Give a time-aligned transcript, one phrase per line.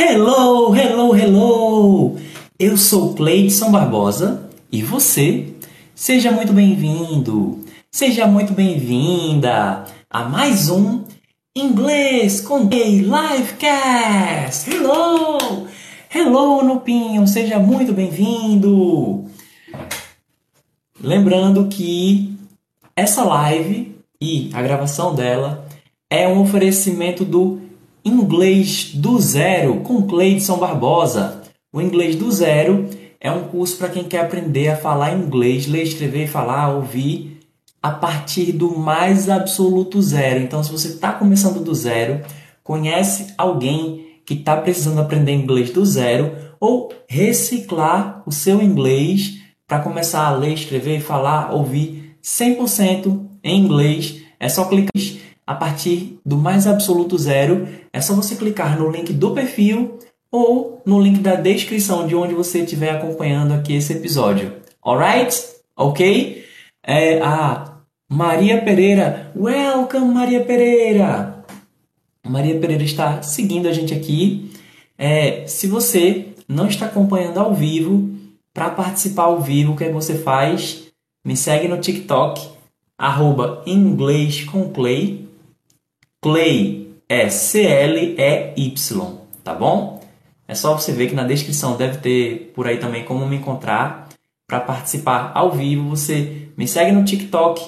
[0.00, 2.16] Hello, hello, hello!
[2.56, 5.52] Eu sou Cleidson Barbosa e você?
[5.92, 11.02] Seja muito bem-vindo, seja muito bem-vinda a mais um
[11.52, 14.70] Inglês com Gay Livecast!
[14.70, 15.66] Hello!
[16.14, 19.24] Hello, Nupinho, seja muito bem-vindo!
[21.02, 22.38] Lembrando que
[22.94, 25.66] essa live e a gravação dela
[26.08, 27.66] é um oferecimento do
[28.04, 31.42] Inglês do Zero com Cleidson Barbosa.
[31.72, 32.88] O Inglês do Zero
[33.20, 37.40] é um curso para quem quer aprender a falar inglês, ler, escrever, falar, ouvir
[37.82, 40.40] a partir do mais absoluto zero.
[40.40, 42.24] Então, se você está começando do zero,
[42.62, 49.80] conhece alguém que está precisando aprender inglês do zero ou reciclar o seu inglês para
[49.80, 54.92] começar a ler, escrever, falar, ouvir 100% em inglês, é só clicar
[55.48, 57.66] a partir do mais absoluto zero.
[57.90, 59.98] É só você clicar no link do perfil
[60.30, 64.52] ou no link da descrição de onde você estiver acompanhando aqui esse episódio.
[64.84, 65.42] Alright?
[65.74, 66.44] Ok?
[66.84, 67.78] É, a
[68.10, 69.32] Maria Pereira.
[69.34, 71.42] Welcome, Maria Pereira!
[72.26, 74.50] Maria Pereira está seguindo a gente aqui.
[74.98, 78.10] É, se você não está acompanhando ao vivo,
[78.52, 80.88] para participar ao vivo, o que, é que você faz?
[81.24, 82.46] Me segue no TikTok,
[82.98, 85.27] arroba inglês com Clay.
[86.20, 90.02] Clay é C-L-E-Y, tá bom?
[90.48, 94.08] É só você ver que na descrição deve ter por aí também como me encontrar
[94.46, 95.90] para participar ao vivo.
[95.90, 97.64] Você me segue no TikTok,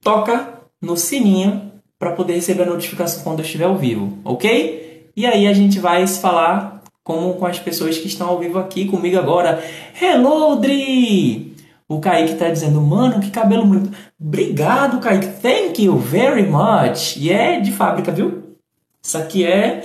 [0.00, 5.10] toca no sininho para poder receber a notificação quando eu estiver ao vivo, ok?
[5.16, 8.58] E aí a gente vai se falar como com as pessoas que estão ao vivo
[8.58, 9.62] aqui comigo agora.
[10.00, 11.53] Hello, Dri!
[11.88, 13.94] O Kaique está dizendo, mano, que cabelo muito.
[14.18, 15.40] Obrigado, Kaique.
[15.42, 17.16] Thank you very much.
[17.16, 18.56] E é de fábrica, viu?
[19.02, 19.82] Isso aqui é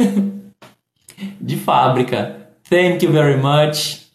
[1.41, 2.49] de fábrica.
[2.69, 4.07] Thank you very much.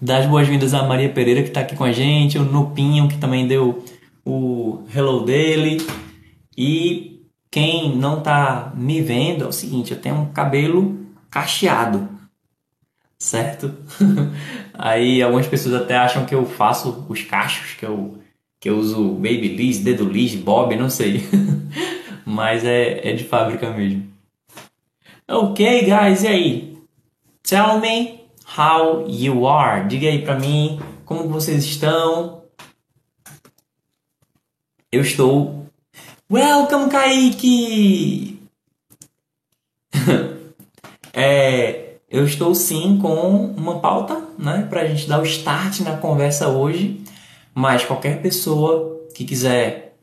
[0.00, 2.38] Das boas-vindas a Maria Pereira, que está aqui com a gente.
[2.38, 3.84] O Nupinho, que também deu
[4.24, 5.86] o hello dele.
[6.56, 10.98] E quem não está me vendo é o seguinte: eu tenho um cabelo
[11.30, 12.08] cacheado,
[13.18, 13.74] certo?
[14.74, 18.18] Aí algumas pessoas até acham que eu faço os cachos, que eu,
[18.60, 21.26] que eu uso Babyliss, Dedoliss, Bob, não sei.
[22.24, 24.06] Mas é, é de fábrica mesmo.
[25.28, 26.78] Ok, guys, e aí?
[27.42, 28.20] Tell me
[28.58, 29.86] how you are.
[29.88, 32.42] Diga aí pra mim como vocês estão.
[34.90, 35.66] Eu estou.
[36.30, 38.42] Welcome, Kaique!
[41.18, 45.96] É, eu estou sim com uma pauta, né, para a gente dar o start na
[45.96, 47.00] conversa hoje.
[47.54, 49.96] Mas qualquer pessoa que quiser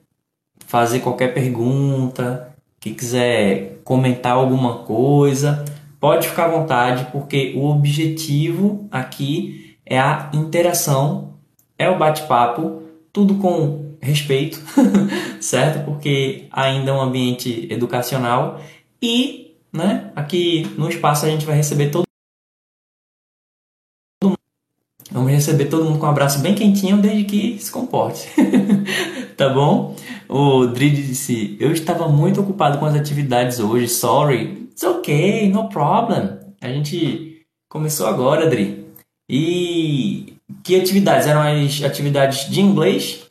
[0.66, 5.64] fazer qualquer pergunta, que quiser comentar alguma coisa,
[6.00, 11.36] pode ficar à vontade, porque o objetivo aqui é a interação,
[11.78, 12.82] é o bate-papo,
[13.12, 14.60] tudo com respeito,
[15.40, 15.86] certo?
[15.86, 18.60] Porque ainda é um ambiente educacional
[19.02, 19.43] e
[19.74, 20.12] né?
[20.16, 22.04] Aqui no espaço a gente vai receber todo
[24.24, 24.38] mundo.
[25.12, 28.30] Vamos receber todo mundo com um abraço bem quentinho desde que se comporte.
[29.36, 29.96] tá bom?
[30.30, 34.70] O Drid disse: Eu estava muito ocupado com as atividades hoje, sorry.
[34.72, 36.40] It's okay, no problem.
[36.62, 38.86] A gente começou agora, Dri.
[39.30, 41.28] E que atividades?
[41.28, 43.26] Eram as atividades de inglês?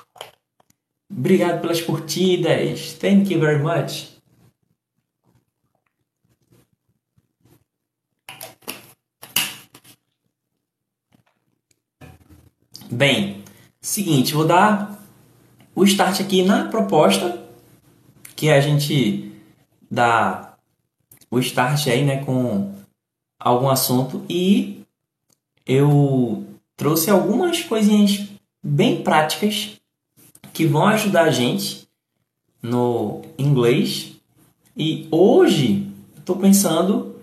[1.10, 2.94] Obrigado pelas curtidas.
[2.94, 4.11] Thank you very much.
[12.92, 13.42] Bem,
[13.80, 15.02] seguinte, vou dar
[15.74, 17.42] o start aqui na proposta,
[18.36, 19.32] que a gente
[19.90, 20.56] dá
[21.30, 22.70] o start aí, né, com
[23.40, 24.82] algum assunto e
[25.64, 26.44] eu
[26.76, 28.28] trouxe algumas coisinhas
[28.62, 29.80] bem práticas
[30.52, 31.88] que vão ajudar a gente
[32.62, 34.16] no inglês.
[34.76, 37.16] E hoje estou pensando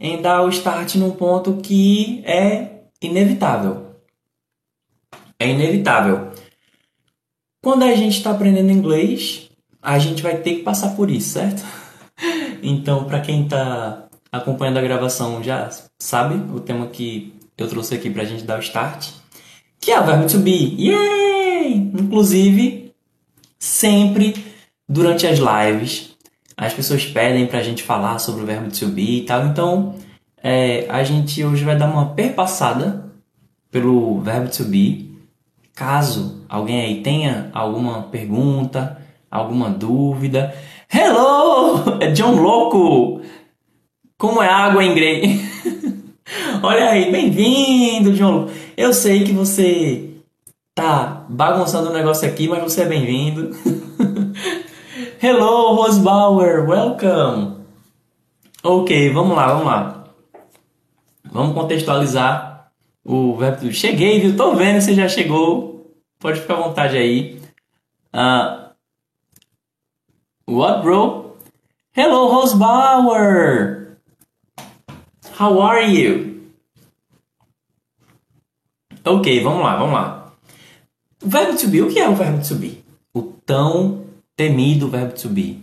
[0.00, 3.81] em dar o start num ponto que é inevitável
[5.42, 6.30] é inevitável.
[7.62, 9.50] Quando a gente está aprendendo inglês,
[9.80, 11.62] a gente vai ter que passar por isso, certo?
[12.64, 15.68] Então, para quem está acompanhando a gravação já
[15.98, 19.08] sabe o tema que eu trouxe aqui para a gente dar o start,
[19.80, 20.76] que é o verbo to be.
[20.78, 21.74] Yay!
[21.74, 22.94] Inclusive,
[23.58, 24.36] sempre
[24.88, 26.16] durante as lives,
[26.56, 29.44] as pessoas pedem para a gente falar sobre o verbo to be e tal.
[29.46, 29.96] Então,
[30.40, 33.10] é, a gente hoje vai dar uma perpassada
[33.72, 35.11] pelo verbo to be
[35.74, 40.54] Caso alguém aí tenha alguma pergunta, alguma dúvida.
[40.92, 41.98] Hello!
[41.98, 43.22] É John Louco!
[44.18, 45.40] Como é água em inglês?
[46.62, 48.48] Olha aí, bem-vindo, João.
[48.76, 50.10] Eu sei que você
[50.74, 53.50] tá bagunçando o negócio aqui, mas você é bem-vindo.
[55.22, 57.56] Hello, Rosbauer, welcome.
[58.62, 60.04] Ok, vamos lá, vamos lá.
[61.32, 62.51] Vamos contextualizar
[63.04, 63.72] o verbo.
[63.72, 64.36] Cheguei, viu?
[64.36, 65.90] Tô vendo que você já chegou.
[66.18, 67.40] Pode ficar à vontade aí.
[68.14, 68.70] Uh,
[70.46, 71.36] what, bro?
[71.94, 73.98] Hello, Rosbauer.
[75.38, 76.50] How are you?
[79.04, 80.32] Ok, vamos lá, vamos lá.
[81.22, 82.84] O verbo to be, o que é o verbo to be?
[83.12, 84.04] O tão
[84.36, 85.60] temido verbo to be.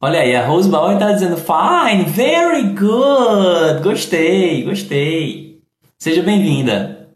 [0.00, 5.43] Olha aí, a Rose Bauer está dizendo fine, very good, gostei, gostei.
[6.04, 7.08] Seja bem-vinda.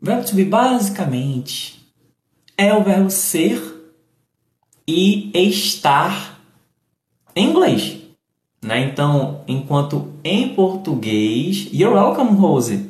[0.00, 1.84] Verbo to be basicamente
[2.56, 3.60] é o verbo ser
[4.86, 6.40] e estar
[7.34, 7.98] em inglês.
[8.62, 8.82] Né?
[8.82, 12.88] Então, enquanto em português, you're welcome, Rose.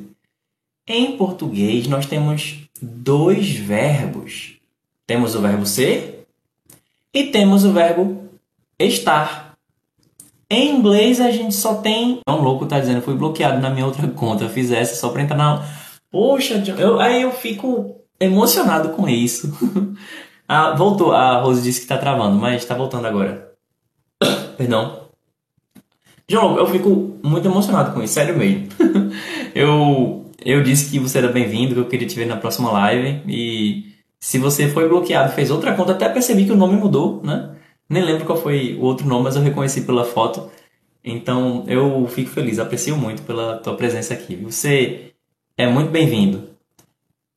[0.87, 4.59] Em português, nós temos dois verbos.
[5.07, 6.29] Temos o verbo ser
[7.15, 8.29] e temos o verbo
[8.79, 9.52] estar.
[10.53, 12.21] Em inglês a gente só tem.
[12.29, 14.51] É um louco tá dizendo, fui bloqueado na minha outra conta.
[14.51, 15.67] Fiz essa só pra entrar na.
[16.11, 19.51] Poxa, eu, aí eu fico emocionado com isso.
[20.47, 21.13] ah, voltou.
[21.13, 23.51] A Rose disse que tá travando, mas tá voltando agora.
[24.59, 25.09] Perdão.
[26.29, 28.69] João, eu fico muito emocionado com isso, sério mesmo.
[29.55, 33.23] eu, eu disse que você era bem-vindo, que eu queria te ver na próxima live.
[33.27, 37.57] E se você foi bloqueado, fez outra conta, até percebi que o nome mudou, né?
[37.93, 40.51] Nem lembro qual foi o outro nome, mas eu reconheci pela foto.
[41.05, 44.35] Então eu fico feliz, aprecio muito pela tua presença aqui.
[44.37, 45.13] Você
[45.59, 46.49] é muito bem-vindo.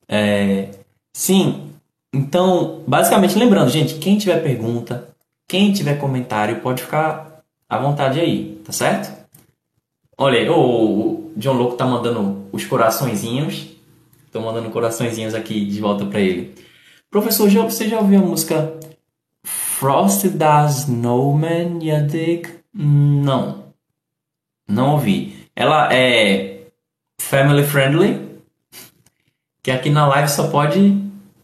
[0.08, 0.70] É...
[1.12, 1.74] Sim,
[2.14, 5.10] então, basicamente, lembrando, gente, quem tiver pergunta,
[5.46, 9.14] quem tiver comentário, pode ficar à vontade aí, tá certo?
[10.18, 13.76] Olha o John Louco tá mandando os coraçõezinhos.
[14.32, 16.56] Tô mandando coraçõezinhos aqui de volta para ele.
[17.12, 18.74] Professor, você já ouviu a música
[19.86, 22.50] Frosted as Snowman, Yadig?
[22.74, 23.66] Não.
[24.68, 25.48] Não ouvi.
[25.56, 26.62] Ela é
[27.22, 28.20] family friendly,
[29.62, 31.00] que aqui na live só pode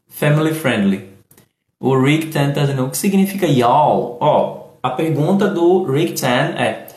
[0.07, 1.07] family friendly.
[1.79, 4.17] O Rick Tan tá dizendo o que significa y'all.
[4.19, 6.87] Ó, a pergunta do Rick Tan é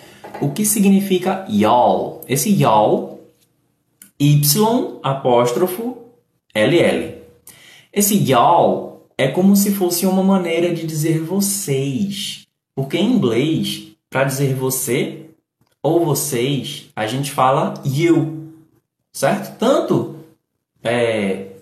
[0.41, 2.23] o que significa y'all?
[2.27, 3.21] Esse y'all,
[4.19, 5.99] Y apóstrofo
[6.55, 7.19] LL.
[7.93, 12.47] Esse y'all é como se fosse uma maneira de dizer vocês.
[12.75, 15.27] Porque em inglês, para dizer você
[15.83, 18.53] ou vocês, a gente fala you,
[19.13, 19.59] certo?
[19.59, 20.17] Tanto
[20.83, 21.53] é,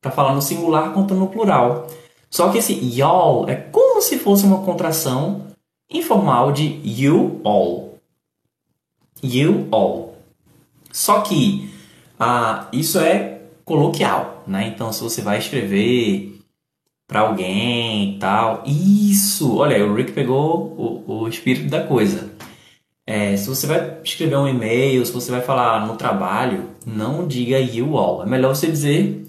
[0.00, 1.86] para falar no singular quanto no plural.
[2.30, 5.46] Só que esse y'all é como se fosse uma contração
[5.90, 7.98] informal de you all.
[9.22, 10.16] You all.
[10.92, 11.70] Só que
[12.18, 14.68] ah, isso é coloquial, né?
[14.68, 16.33] Então, se você vai escrever
[17.06, 18.62] para alguém e tal.
[18.66, 19.56] Isso!
[19.56, 22.32] Olha, o Rick pegou o, o espírito da coisa.
[23.06, 27.58] É, se você vai escrever um e-mail, se você vai falar no trabalho, não diga
[27.58, 28.22] you all.
[28.22, 29.26] É melhor você dizer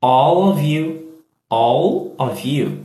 [0.00, 1.22] all of you.
[1.50, 2.84] All of you.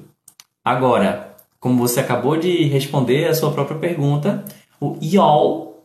[0.63, 4.43] Agora, como você acabou de responder a sua própria pergunta,
[4.81, 5.83] o y'all,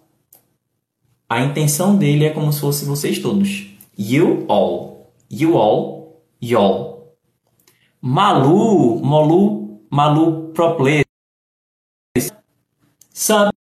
[1.29, 3.67] a intenção dele é como se fosse vocês todos.
[3.97, 5.13] You all.
[5.31, 6.23] You all.
[6.41, 6.98] Y'all.
[8.01, 11.05] Malu, Molu, Malu Pro Player.
[13.13, 13.53] Sup?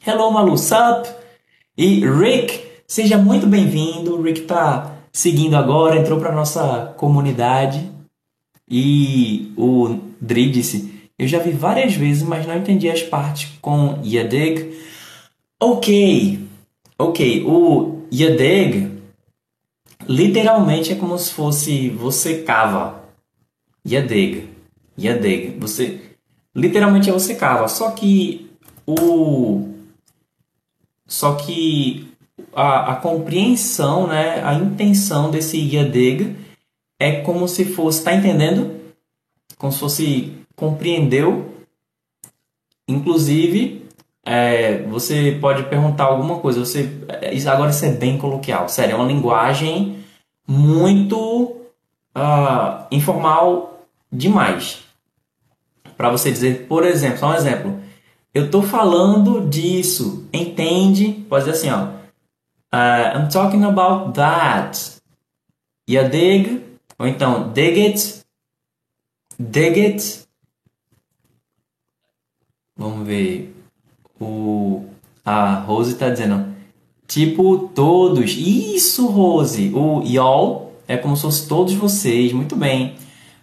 [0.00, 1.06] Hello, Malu, sup?
[1.76, 4.16] E Rick, seja muito bem-vindo.
[4.16, 7.90] O Rick tá seguindo agora, entrou para nossa comunidade.
[8.66, 14.00] E o Dri disse: Eu já vi várias vezes, mas não entendi as partes com
[14.02, 14.74] Yadig.
[15.60, 16.48] Ok,
[16.98, 17.44] ok.
[17.44, 18.97] O Yadig
[20.08, 23.04] Literalmente é como se fosse você cava.
[23.86, 24.44] Yadega.
[24.98, 25.58] Yadega.
[25.60, 26.00] Você
[26.54, 28.50] literalmente é você cava, só que
[28.86, 29.68] o
[31.06, 32.08] só que
[32.54, 36.34] a, a compreensão, né, a intenção desse Yadega
[36.98, 38.80] é como se fosse, tá entendendo?
[39.56, 41.54] Como se fosse compreendeu.
[42.86, 43.86] Inclusive,
[44.24, 46.60] é, você pode perguntar alguma coisa.
[46.60, 46.88] Você,
[47.50, 49.97] agora isso é bem coloquial, sério, é uma linguagem
[50.48, 51.56] muito
[52.16, 54.82] uh, informal demais.
[55.96, 57.80] Para você dizer, por exemplo, só um exemplo.
[58.32, 61.26] Eu estou falando disso, entende?
[61.28, 61.98] Pode dizer assim, ó.
[62.72, 64.98] Uh, I'm talking about that.
[65.88, 66.64] a dig?
[66.98, 68.24] Ou então, dig it.
[69.38, 70.28] Dig it.
[72.76, 73.54] Vamos ver.
[74.20, 74.86] O,
[75.24, 76.47] a Rose está dizendo,
[77.08, 78.36] tipo todos.
[78.36, 79.72] Isso, Rose.
[79.74, 82.32] O y'all é como se fosse todos vocês.
[82.32, 82.94] Muito bem.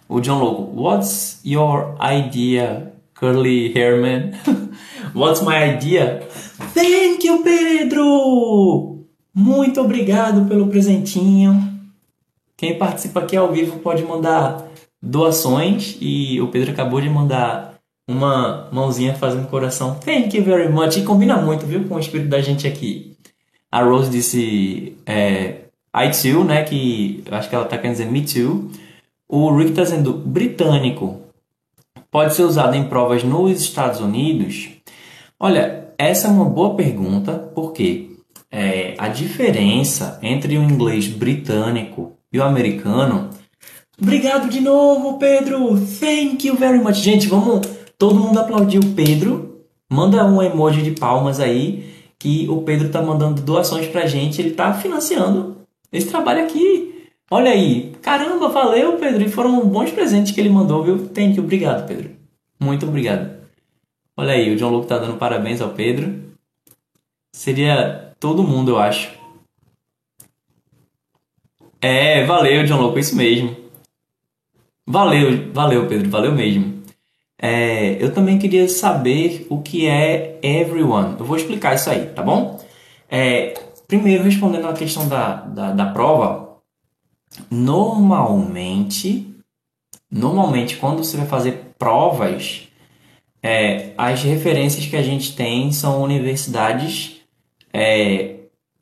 [0.08, 4.30] O John Logo, what's your idea, curly hair man?
[5.12, 6.26] what's my idea?
[6.72, 9.04] Thank you, Pedro!
[9.34, 11.74] Muito obrigado pelo presentinho.
[12.56, 14.68] Quem participa aqui ao vivo pode mandar
[15.02, 17.74] doações e o Pedro acabou de mandar
[18.08, 19.96] uma mãozinha fazendo coração.
[19.96, 20.96] Thank you very much.
[20.96, 23.15] E combina muito, viu, com o espírito da gente aqui.
[23.70, 26.64] A Rose disse é, I too, né?
[26.64, 28.70] Que acho que ela tá querendo dizer me too.
[29.28, 31.20] O Rick está dizendo britânico.
[32.10, 34.68] Pode ser usado em provas nos Estados Unidos?
[35.38, 38.10] Olha, essa é uma boa pergunta, porque
[38.50, 43.30] é, a diferença entre o inglês britânico e o americano.
[44.00, 45.76] Obrigado de novo, Pedro!
[45.98, 46.96] Thank you very much.
[46.96, 47.66] Gente, vamos
[47.98, 49.62] todo mundo aplaudir o Pedro.
[49.90, 51.95] Manda um emoji de palmas aí,
[52.26, 54.42] que o Pedro tá mandando doações pra gente.
[54.42, 55.58] Ele tá financiando
[55.92, 57.06] esse trabalho aqui.
[57.30, 59.22] Olha aí, caramba, valeu, Pedro.
[59.22, 61.08] E foram bons presentes que ele mandou, viu?
[61.10, 62.10] Thank obrigado, Pedro.
[62.58, 63.36] Muito obrigado.
[64.16, 66.20] Olha aí, o John Luke tá dando parabéns ao Pedro.
[67.32, 69.12] Seria todo mundo, eu acho.
[71.80, 73.54] É, valeu, John Luke, isso mesmo.
[74.84, 76.75] Valeu, valeu, Pedro, valeu mesmo.
[77.40, 81.16] É, eu também queria saber o que é everyone.
[81.18, 82.58] Eu vou explicar isso aí, tá bom?
[83.10, 83.54] É,
[83.86, 86.46] primeiro, respondendo a questão da, da, da prova,
[87.50, 89.34] Normalmente,
[90.10, 92.68] normalmente quando você vai fazer provas,
[93.42, 97.20] é, as referências que a gente tem são universidades
[97.72, 98.36] é,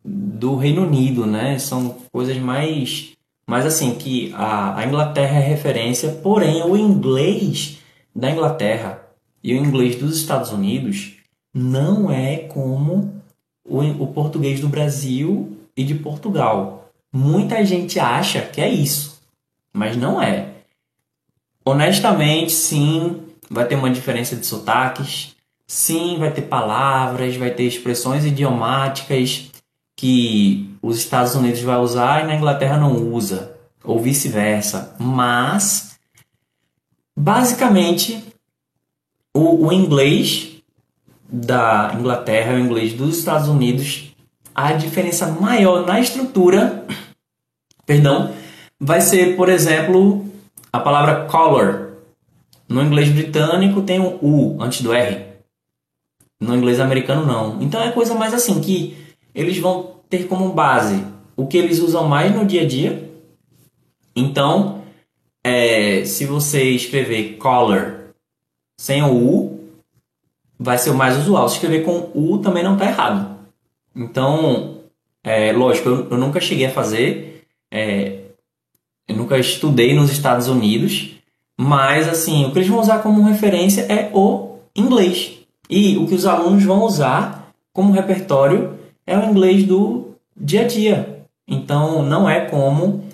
[0.05, 1.59] do Reino Unido, né?
[1.59, 3.13] São coisas mais,
[3.47, 7.79] mais assim que a, a Inglaterra é referência, porém o inglês
[8.15, 9.03] da Inglaterra
[9.43, 11.17] e o inglês dos Estados Unidos
[11.53, 13.23] não é como
[13.65, 16.91] o, o português do Brasil e de Portugal.
[17.13, 19.21] Muita gente acha que é isso,
[19.73, 20.49] mas não é.
[21.65, 25.35] Honestamente, sim, vai ter uma diferença de sotaques,
[25.67, 29.51] sim, vai ter palavras, vai ter expressões idiomáticas
[29.97, 34.95] que os Estados Unidos vai usar e na Inglaterra não usa, ou vice-versa.
[34.99, 35.94] Mas,
[37.17, 38.23] basicamente,
[39.35, 40.63] o, o inglês
[41.29, 44.15] da Inglaterra e o inglês dos Estados Unidos,
[44.55, 46.87] a diferença maior na estrutura
[47.85, 48.33] perdão,
[48.79, 50.27] vai ser, por exemplo,
[50.73, 51.99] a palavra color.
[52.69, 55.27] No inglês britânico tem um U antes do R.
[56.41, 57.63] No inglês americano não.
[57.63, 58.97] Então é coisa mais assim que
[59.35, 61.05] eles vão ter como base
[61.37, 63.11] o que eles usam mais no dia a dia.
[64.15, 64.84] Então,
[65.45, 68.15] é, se você escrever color
[68.79, 69.61] sem o U,
[70.59, 71.49] vai ser o mais usual.
[71.49, 73.39] Se escrever com U também não está errado.
[73.95, 74.81] Então,
[75.23, 77.35] é, lógico, eu, eu nunca cheguei a fazer
[77.77, 78.21] é,
[79.09, 81.11] eu nunca estudei nos Estados Unidos,
[81.57, 85.41] mas assim, o que eles vão usar como referência é o inglês.
[85.69, 90.67] E o que os alunos vão usar como repertório é o inglês do dia a
[90.69, 91.27] dia.
[91.49, 93.05] Então, não é como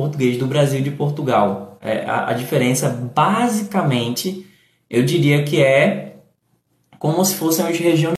[0.00, 1.78] português do Brasil e de Portugal.
[1.82, 4.46] É, a, a diferença, basicamente,
[4.88, 6.16] eu diria que é
[6.98, 8.16] como se fossem as regiões.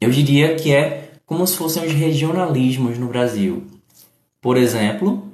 [0.00, 3.66] Eu diria que é como se fossem os regionalismos no Brasil.
[4.40, 5.30] Por exemplo,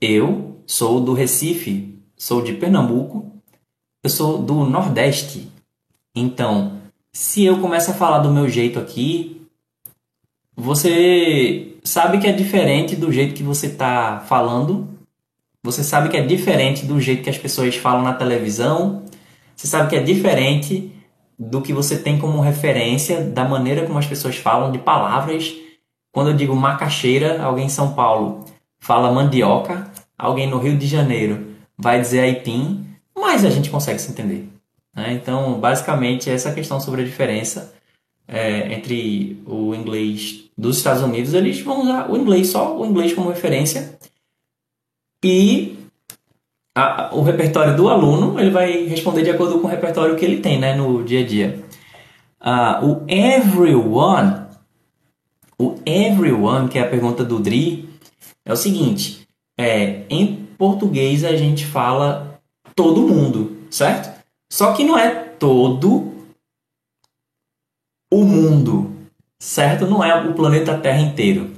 [0.00, 3.30] eu sou do Recife, sou de Pernambuco,
[4.02, 5.50] eu sou do Nordeste.
[6.14, 6.80] Então,
[7.12, 9.43] se eu começo a falar do meu jeito aqui,
[10.56, 14.88] você sabe que é diferente do jeito que você está falando,
[15.62, 19.02] você sabe que é diferente do jeito que as pessoas falam na televisão,
[19.56, 20.92] você sabe que é diferente
[21.38, 25.54] do que você tem como referência da maneira como as pessoas falam de palavras.
[26.12, 28.44] Quando eu digo macaxeira, alguém em São Paulo
[28.78, 34.10] fala mandioca, alguém no Rio de Janeiro vai dizer aipim, mas a gente consegue se
[34.10, 34.48] entender.
[34.94, 35.12] Né?
[35.12, 37.74] Então, basicamente, essa questão sobre a diferença
[38.28, 43.12] é, entre o inglês dos Estados Unidos, eles vão usar o inglês só, o inglês
[43.12, 43.98] como referência,
[45.22, 45.76] e
[46.74, 50.40] a, o repertório do aluno ele vai responder de acordo com o repertório que ele
[50.40, 51.64] tem né, no dia a dia.
[52.40, 54.44] Uh, o everyone,
[55.58, 57.88] o everyone, que é a pergunta do Dri,
[58.44, 62.40] é o seguinte: é, em português a gente fala
[62.74, 64.12] todo mundo, certo?
[64.50, 66.12] Só que não é todo
[68.12, 68.83] o mundo,
[69.44, 69.86] certo?
[69.86, 71.50] Não é o planeta Terra inteiro.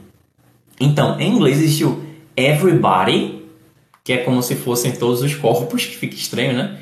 [0.81, 2.03] Então, em inglês existe o
[2.37, 3.47] everybody,
[4.03, 6.79] que é como se fossem todos os corpos, que fica estranho, né?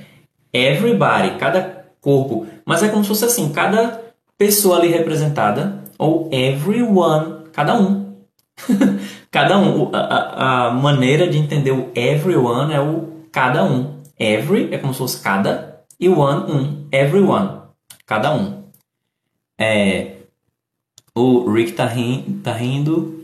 [0.52, 2.46] everybody, cada corpo.
[2.64, 4.00] Mas é como se fosse assim, cada
[4.38, 8.14] pessoa ali representada, ou everyone, cada um.
[9.30, 9.90] cada um.
[9.92, 14.02] A, a, maneira de entender o everyone é o cada um.
[14.18, 16.88] Every é como se fosse cada, e one, um.
[16.90, 17.62] Everyone,
[18.06, 18.64] cada um.
[19.58, 20.13] É,
[21.14, 23.22] o Rick tá, ri, tá rindo.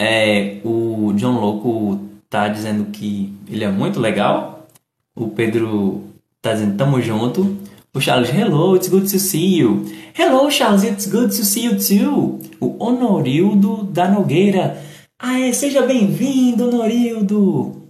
[0.00, 4.66] É, o John Louco tá dizendo que ele é muito legal.
[5.14, 6.02] O Pedro
[6.40, 7.56] tá dizendo tamo junto.
[7.94, 9.84] O Charles, hello, it's good to see you.
[10.14, 12.40] Hello, Charles, it's good to see you too.
[12.60, 14.82] O Honorildo da Nogueira.
[15.18, 17.82] Ah, seja bem-vindo, Honorildo.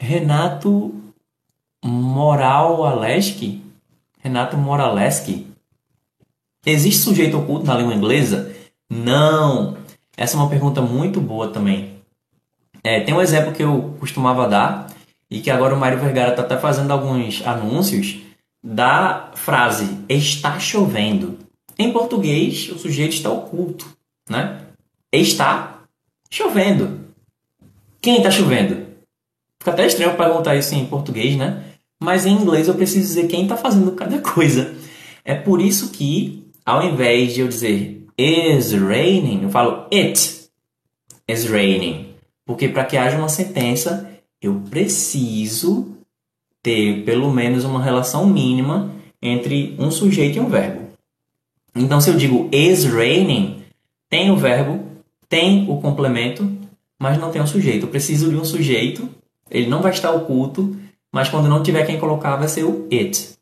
[0.00, 0.92] Renato
[1.84, 3.62] Moral Aleski.
[4.18, 5.53] Renato Moraleski.
[6.66, 8.54] Existe sujeito oculto na língua inglesa?
[8.90, 9.76] Não.
[10.16, 11.94] Essa é uma pergunta muito boa também.
[12.82, 14.86] É, tem um exemplo que eu costumava dar
[15.30, 18.22] e que agora o Mário Vergara está até fazendo alguns anúncios
[18.64, 21.38] da frase está chovendo.
[21.78, 23.86] Em português, o sujeito está oculto,
[24.30, 24.62] né?
[25.12, 25.82] Está
[26.30, 27.00] chovendo.
[28.00, 28.86] Quem está chovendo?
[29.60, 31.62] Fica até estranho perguntar isso em português, né?
[32.02, 34.74] Mas em inglês eu preciso dizer quem está fazendo cada coisa.
[35.24, 40.48] É por isso que, ao invés de eu dizer is raining, eu falo it
[41.28, 42.14] is raining.
[42.44, 45.96] Porque para que haja uma sentença, eu preciso
[46.62, 48.90] ter pelo menos uma relação mínima
[49.20, 50.84] entre um sujeito e um verbo.
[51.74, 53.62] Então, se eu digo is raining,
[54.08, 54.84] tem o verbo,
[55.28, 56.50] tem o complemento,
[56.98, 57.86] mas não tem o sujeito.
[57.86, 59.08] Eu preciso de um sujeito,
[59.50, 60.76] ele não vai estar oculto,
[61.10, 63.34] mas quando não tiver quem colocar, vai ser o it.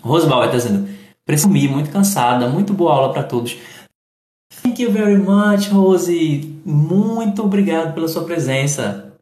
[0.00, 0.88] Rosbal está dizendo:
[1.28, 3.54] presumi, muito cansada, muito boa aula para todos.
[4.62, 6.58] Thank you very much, Rose.
[6.64, 9.12] Muito obrigado pela sua presença.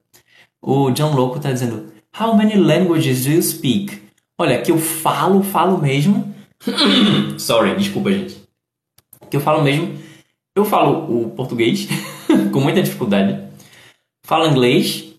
[0.63, 4.01] O John Louco está dizendo: How many languages do you speak?
[4.39, 6.33] Olha, que eu falo, falo mesmo.
[7.39, 8.41] Sorry, desculpa, gente.
[9.29, 9.99] Que eu falo mesmo.
[10.55, 11.89] Eu falo o português
[12.53, 13.49] com muita dificuldade.
[14.25, 15.13] Falo inglês.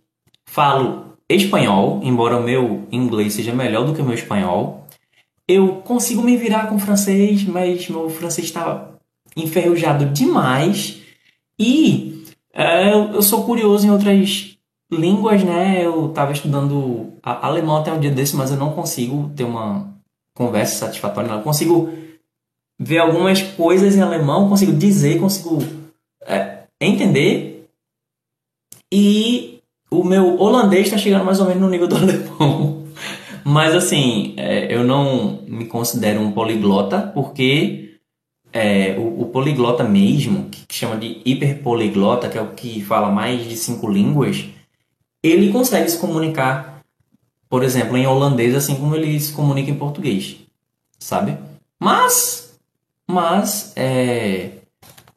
[0.50, 4.87] Falo espanhol, embora o meu inglês seja melhor do que o meu espanhol.
[5.48, 8.90] Eu consigo me virar com francês, mas meu francês está
[9.36, 11.02] enferrujado demais.
[11.58, 14.58] E é, eu sou curioso em outras
[14.90, 15.86] Línguas, né?
[15.86, 19.94] Eu estava estudando alemão até um dia desse, mas eu não consigo ter uma
[20.34, 21.30] conversa satisfatória.
[21.30, 21.42] Não.
[21.42, 21.90] Consigo
[22.80, 25.62] ver algumas coisas em alemão, consigo dizer, consigo
[26.26, 27.70] é, entender.
[28.90, 29.60] E
[29.92, 32.87] o meu holandês está chegando mais ou menos no nível do alemão.
[33.50, 37.98] Mas assim, é, eu não me considero um poliglota, porque
[38.52, 43.48] é, o, o, poliglota mesmo, que chama de hiperpoliglota, que é o que fala mais
[43.48, 44.50] de cinco línguas,
[45.24, 46.82] ele consegue se comunicar,
[47.48, 50.36] por exemplo, em holandês, assim como ele se comunica em português,
[51.00, 51.38] sabe?
[51.80, 52.60] Mas,
[53.10, 54.58] mas, é,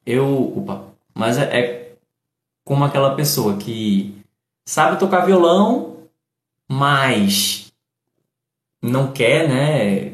[0.06, 1.92] eu, opa, mas é, é
[2.64, 4.22] como aquela pessoa que
[4.64, 5.96] sabe tocar violão,
[6.68, 7.69] mas
[8.82, 10.12] não quer, né,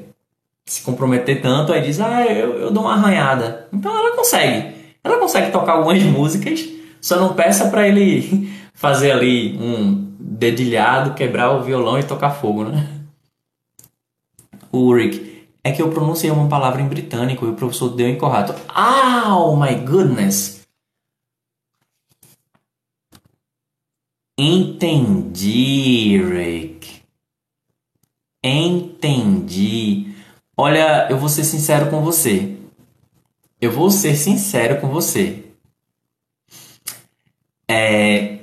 [0.65, 3.69] se comprometer tanto, aí diz, ah, eu, eu dou uma arranhada.
[3.73, 4.75] Então ela consegue.
[5.03, 6.69] Ela consegue tocar algumas músicas,
[7.01, 12.65] só não peça para ele fazer ali um dedilhado, quebrar o violão e tocar fogo,
[12.65, 12.89] né?
[14.73, 18.55] O Rick, é que eu pronunciei uma palavra em britânico e o professor deu incorreto.
[18.75, 20.67] Oh my goodness!
[24.39, 26.96] Entendi, Rick.
[28.49, 30.15] Entendi.
[30.57, 32.57] Olha, eu vou ser sincero com você.
[33.61, 35.45] Eu vou ser sincero com você.
[37.69, 38.39] É,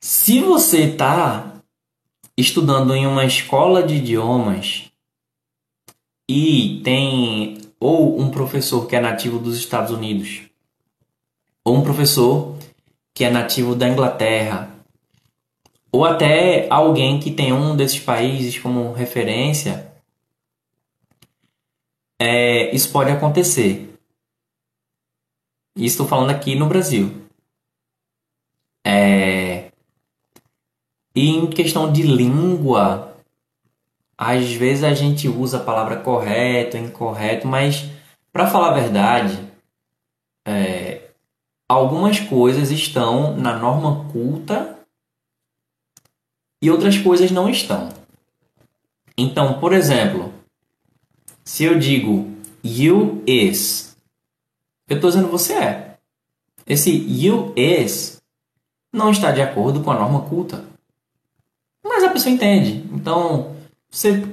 [0.00, 1.62] se você está
[2.36, 4.90] estudando em uma escola de idiomas
[6.28, 10.42] e tem ou um professor que é nativo dos Estados Unidos,
[11.64, 12.56] ou um professor
[13.14, 14.75] que é nativo da Inglaterra,
[15.96, 19.90] ou até alguém que tem um desses países como referência,
[22.20, 23.98] é, isso pode acontecer.
[25.76, 27.26] E estou falando aqui no Brasil.
[31.16, 33.16] E em questão de língua,
[34.18, 37.88] às vezes a gente usa a palavra correto, incorreto, mas
[38.30, 39.50] para falar a verdade,
[40.46, 41.08] é,
[41.66, 44.75] algumas coisas estão na norma culta
[46.60, 47.88] e outras coisas não estão.
[49.16, 50.32] Então, por exemplo,
[51.44, 52.30] se eu digo
[52.64, 53.96] you is,
[54.88, 55.96] eu estou dizendo você é.
[56.66, 58.20] Esse you is
[58.92, 60.64] não está de acordo com a norma culta.
[61.84, 62.84] Mas a pessoa entende.
[62.92, 63.54] Então,
[63.88, 64.26] Você,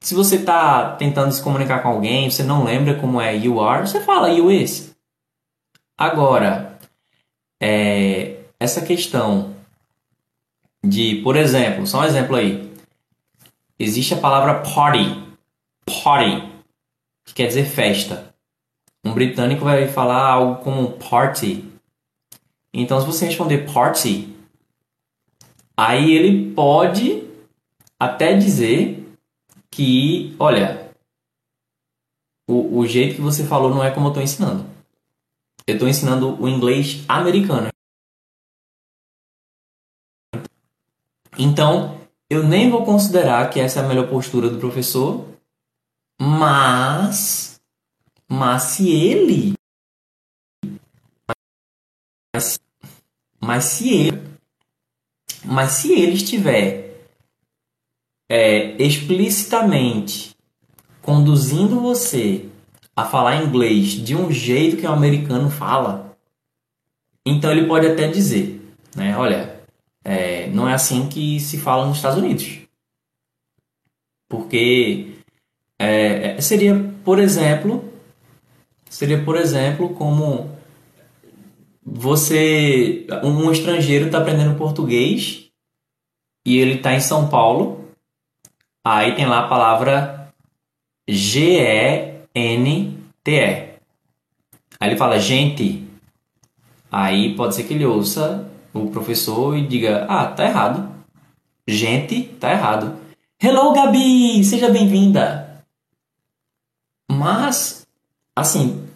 [0.00, 3.86] se você está tentando se comunicar com alguém, você não lembra como é you are,
[3.86, 4.94] você fala you is.
[5.98, 6.78] Agora,
[7.60, 9.55] é, essa questão
[10.88, 12.72] de, por exemplo, só um exemplo aí.
[13.78, 15.24] Existe a palavra party.
[16.02, 16.42] Party,
[17.24, 18.34] que quer dizer festa.
[19.04, 21.64] Um britânico vai falar algo como party.
[22.72, 24.34] Então, se você responder party,
[25.76, 27.24] aí ele pode
[27.98, 29.06] até dizer
[29.70, 30.90] que, olha,
[32.48, 34.66] o, o jeito que você falou não é como eu estou ensinando.
[35.66, 37.68] Eu estou ensinando o inglês americano.
[41.38, 45.26] Então, eu nem vou considerar que essa é a melhor postura do professor,
[46.20, 47.60] mas,
[48.28, 49.54] mas se ele,
[52.34, 52.58] mas,
[53.40, 54.22] mas se ele,
[55.44, 57.06] mas se ele estiver
[58.28, 60.34] é, explicitamente
[61.02, 62.48] conduzindo você
[62.96, 66.16] a falar inglês de um jeito que o americano fala,
[67.24, 68.60] então ele pode até dizer,
[68.96, 69.55] né, olha,
[70.08, 72.60] é, não é assim que se fala nos Estados Unidos.
[74.28, 75.16] Porque
[75.76, 77.92] é, é, seria, por exemplo,
[78.88, 80.48] seria, por exemplo, como
[81.84, 85.50] você, um estrangeiro está aprendendo português
[86.46, 87.90] e ele está em São Paulo,
[88.84, 90.32] aí tem lá a palavra
[91.08, 92.16] G-E-N-T-E.
[94.78, 95.84] Aí ele fala gente,
[96.92, 98.48] aí pode ser que ele ouça
[98.84, 100.88] o professor e diga: Ah, tá errado.
[101.66, 102.96] Gente, tá errado.
[103.42, 104.44] Hello, Gabi!
[104.44, 105.64] Seja bem-vinda!
[107.10, 107.86] Mas,
[108.34, 108.86] assim,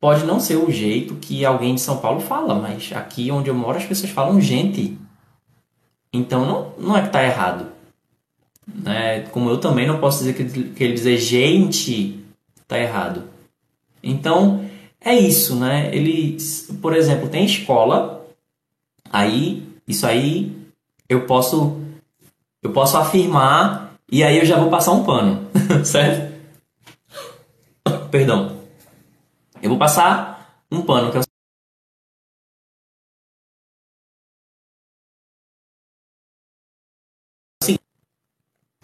[0.00, 3.54] pode não ser o jeito que alguém de São Paulo fala, mas aqui onde eu
[3.54, 4.96] moro as pessoas falam gente.
[6.12, 7.72] Então não, não é que tá errado.
[8.66, 9.20] Né?
[9.30, 12.24] Como eu também não posso dizer que, que ele dizer gente
[12.66, 13.24] tá errado.
[14.02, 14.68] Então
[15.00, 15.94] é isso, né?
[15.94, 16.36] Ele,
[16.80, 18.25] por exemplo, tem escola
[19.10, 20.56] Aí, isso aí
[21.08, 21.80] eu posso
[22.62, 25.48] eu posso afirmar e aí eu já vou passar um pano,
[25.84, 26.34] certo?
[28.10, 28.64] Perdão.
[29.62, 31.20] Eu vou passar um pano que é
[37.62, 37.78] assim,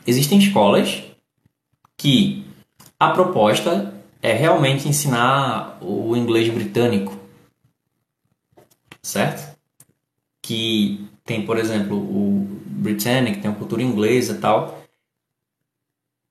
[0.07, 1.03] existem escolas
[1.97, 2.47] que
[2.99, 7.17] a proposta é realmente ensinar o inglês britânico,
[9.03, 9.57] certo?
[10.43, 14.83] Que tem, por exemplo, o Britannic, tem a cultura inglesa e tal.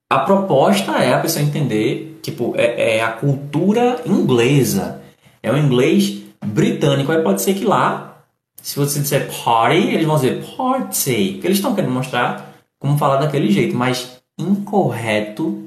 [0.09, 5.01] A proposta é a pessoa entender, tipo, é, é a cultura inglesa.
[5.41, 7.11] É o inglês britânico.
[7.11, 8.21] Aí pode ser que lá,
[8.61, 11.31] se você disser party, eles vão dizer party.
[11.33, 13.75] Porque eles estão querendo mostrar como falar daquele jeito.
[13.75, 15.63] Mas incorreto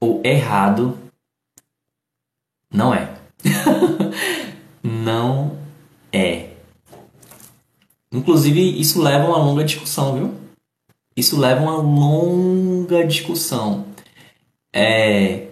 [0.00, 0.96] ou errado
[2.72, 3.16] não é.
[4.82, 5.58] não
[6.12, 6.47] é.
[8.12, 10.34] Inclusive, isso leva a uma longa discussão, viu?
[11.16, 13.84] Isso leva a uma longa discussão.
[14.72, 15.48] É,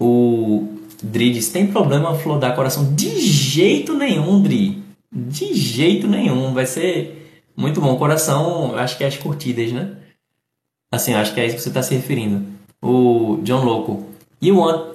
[0.00, 0.68] o
[1.02, 2.94] Dri diz, tem problema flodar coração?
[2.94, 4.82] De jeito nenhum, Dri.
[5.12, 6.54] De jeito nenhum.
[6.54, 7.96] Vai ser muito bom.
[7.96, 9.96] Coração, acho que é as curtidas, né?
[10.92, 12.46] Assim, acho que é isso que você está se referindo.
[12.80, 14.06] O John Loco.
[14.40, 14.94] You want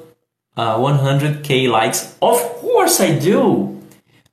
[0.57, 2.15] uh, 100k likes?
[2.19, 3.76] Of course I do!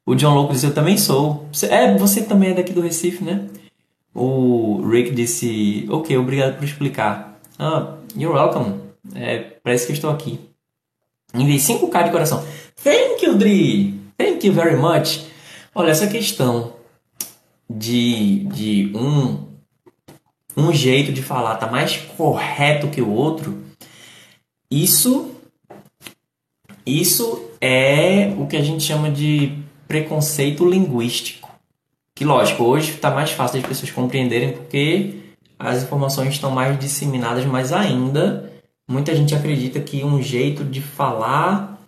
[0.07, 1.49] O John Louco disse, eu também sou.
[1.71, 3.49] É, você também é daqui do Recife, né?
[4.15, 7.41] O Rick disse, ok, obrigado por explicar.
[7.59, 8.81] Ah, you're welcome.
[9.15, 10.39] É, parece que estou aqui.
[11.35, 12.45] Enviei 5k de coração.
[12.83, 13.99] Thank you, Dri!
[14.17, 15.25] Thank you very much.
[15.75, 16.75] Olha, essa questão
[17.69, 19.49] de, de um,
[20.57, 23.65] um jeito de falar tá mais correto que o outro,
[24.71, 25.35] isso,
[26.87, 31.51] isso é o que a gente chama de preconceito linguístico.
[32.15, 35.15] Que, lógico, hoje está mais fácil as pessoas compreenderem porque
[35.59, 38.53] as informações estão mais disseminadas, mas ainda
[38.89, 41.79] muita gente acredita que um jeito de falar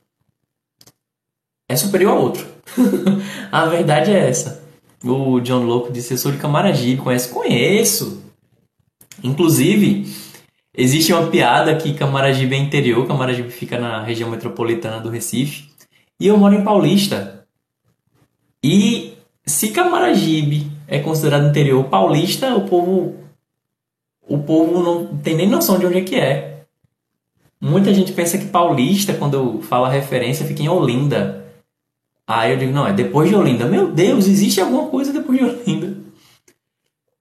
[1.69, 2.47] é superior ao outro.
[3.51, 4.65] a verdade é essa.
[5.05, 7.29] O John Locke disse: Eu sou de Camaragibe, conhece?
[7.29, 8.23] Conheço.
[9.23, 10.07] Inclusive,
[10.77, 15.71] existe uma piada que Camaragibe é interior, Camaragibe fica na região metropolitana do Recife,
[16.21, 17.36] e eu moro em Paulista.
[18.67, 19.13] E
[19.47, 23.15] se Camaragibe é considerado interior paulista, o povo
[24.29, 26.65] o povo não tem nem noção de onde é que é.
[27.61, 31.47] Muita gente pensa que paulista, quando fala referência, fica em Olinda.
[32.27, 33.67] Aí eu digo, não, é depois de Olinda.
[33.67, 35.97] Meu Deus, existe alguma coisa depois de Olinda?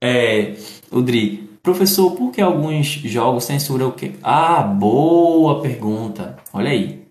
[0.02, 0.56] É,
[0.90, 4.14] o Dri, Professor, por que alguns jogos censuram o quê?
[4.20, 6.36] Ah, boa pergunta.
[6.52, 7.06] Olha aí.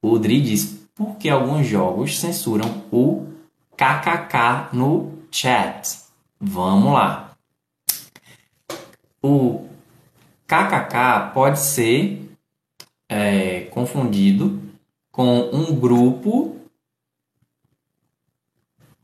[0.00, 3.33] O Dri diz, por que alguns jogos censuram o
[3.76, 5.98] KKK no chat?
[6.40, 7.36] Vamos lá.
[9.22, 9.66] O
[10.46, 12.30] KKK pode ser
[13.08, 14.60] é, confundido
[15.10, 16.56] com um grupo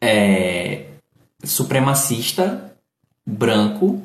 [0.00, 0.87] é,
[1.44, 2.74] supremacista
[3.24, 4.02] branco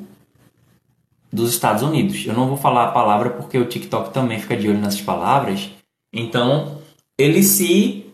[1.32, 2.26] dos Estados Unidos.
[2.26, 5.70] Eu não vou falar a palavra porque o TikTok também fica de olho nessas palavras.
[6.14, 6.82] Então,
[7.18, 8.05] eles se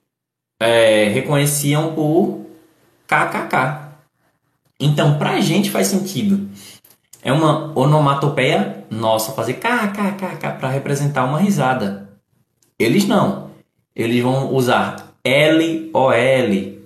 [0.62, 2.46] é, reconheciam por
[3.08, 3.96] KKK.
[4.80, 6.48] Então, pra gente faz sentido.
[7.24, 12.10] É uma onomatopeia nossa fazer KKKK para representar uma risada.
[12.78, 13.52] Eles não.
[13.96, 16.82] Eles vão usar LOL.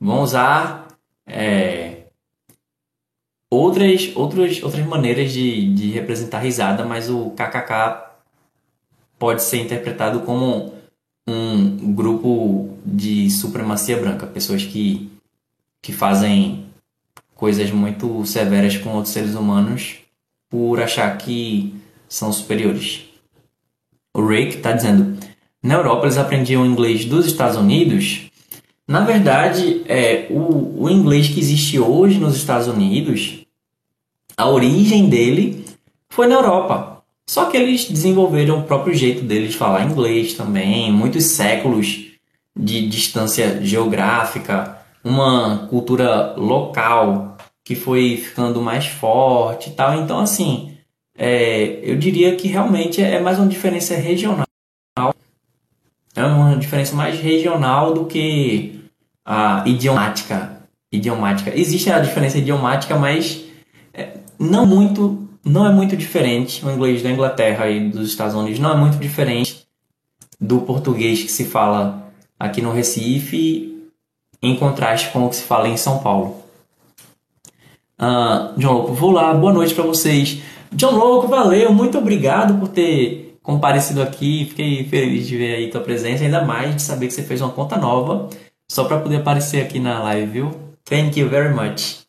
[0.00, 0.88] Vão usar
[1.26, 2.04] é,
[3.50, 8.08] outras, outras, outras maneiras de, de representar risada, mas o KKK
[9.18, 10.77] pode ser interpretado como
[11.28, 15.10] um grupo de supremacia branca, pessoas que,
[15.82, 16.64] que fazem
[17.34, 19.96] coisas muito severas com outros seres humanos
[20.48, 21.74] por achar que
[22.08, 23.04] são superiores.
[24.14, 25.18] O Rick está dizendo:
[25.62, 28.30] na Europa eles aprendiam inglês dos Estados Unidos.
[28.86, 33.44] Na verdade, é, o, o inglês que existe hoje nos Estados Unidos,
[34.34, 35.62] a origem dele
[36.08, 36.97] foi na Europa.
[37.28, 42.06] Só que eles desenvolveram o próprio jeito deles de falar inglês também, muitos séculos
[42.58, 49.94] de distância geográfica, uma cultura local que foi ficando mais forte e tal.
[50.00, 50.78] Então, assim,
[51.14, 54.46] é, eu diria que realmente é mais uma diferença regional.
[56.16, 58.80] É uma diferença mais regional do que
[59.22, 60.62] a idiomática.
[60.90, 61.52] idiomática.
[61.54, 63.44] Existe a diferença idiomática, mas
[63.92, 66.64] é, não muito, não é muito diferente.
[66.64, 69.66] O inglês da Inglaterra e dos Estados Unidos não é muito diferente
[70.40, 73.90] do português que se fala aqui no Recife,
[74.40, 76.42] em contraste com o que se fala em São Paulo.
[78.00, 80.40] Uh, John Louco, vou lá, boa noite para vocês.
[80.72, 84.46] John Louco, valeu, muito obrigado por ter comparecido aqui.
[84.50, 87.50] Fiquei feliz de ver aí tua presença, ainda mais de saber que você fez uma
[87.50, 88.28] conta nova
[88.70, 90.50] só para poder aparecer aqui na live, viu?
[90.84, 92.07] Thank you very much.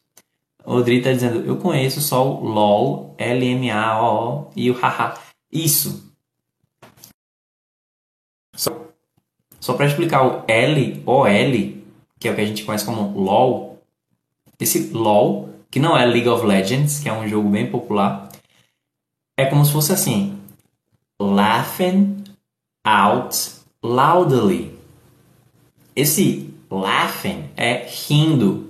[0.71, 5.17] Odri tá dizendo, eu conheço só o LOL, L-M-A-O, e o haha.
[5.51, 6.13] Isso.
[8.55, 8.69] Só,
[9.59, 11.85] só para explicar o L-O-L,
[12.19, 13.81] que é o que a gente conhece como LOL.
[14.59, 18.29] Esse LOL que não é League of Legends, que é um jogo bem popular,
[19.37, 20.39] é como se fosse assim:
[21.19, 22.23] laughing
[22.85, 23.35] out
[23.83, 24.77] loudly.
[25.95, 28.68] Esse laughing é rindo.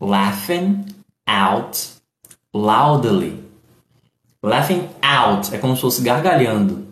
[0.00, 0.86] Laughing
[1.26, 1.90] out
[2.54, 3.42] loudly.
[4.42, 6.86] Laughing out é como se fosse gargalhando.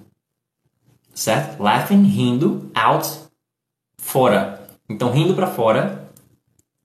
[1.14, 1.62] Certo?
[1.62, 3.08] Laughing, rindo, out,
[3.98, 4.68] fora.
[4.88, 6.10] Então, rindo para fora,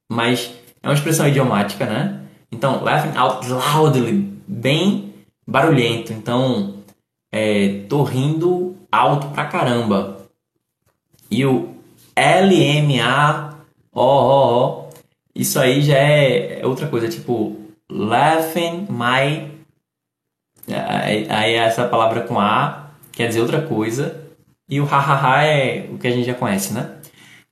[0.10, 2.22] mas é uma expressão idiomática, né?
[2.52, 4.14] Então, laughing out loudly,
[4.48, 5.14] bem
[5.48, 6.14] barulhento.
[6.14, 6.76] Então,
[7.32, 10.18] é, tô rindo alto pra caramba.
[11.30, 11.76] E o
[12.16, 12.92] L-M-A-O-O-O,
[15.36, 17.58] isso aí já é outra coisa, tipo,
[17.90, 19.52] laughing my.
[21.30, 24.22] Aí essa palavra com A quer dizer outra coisa.
[24.70, 26.98] E o ha-ha-ha é o que a gente já conhece, né?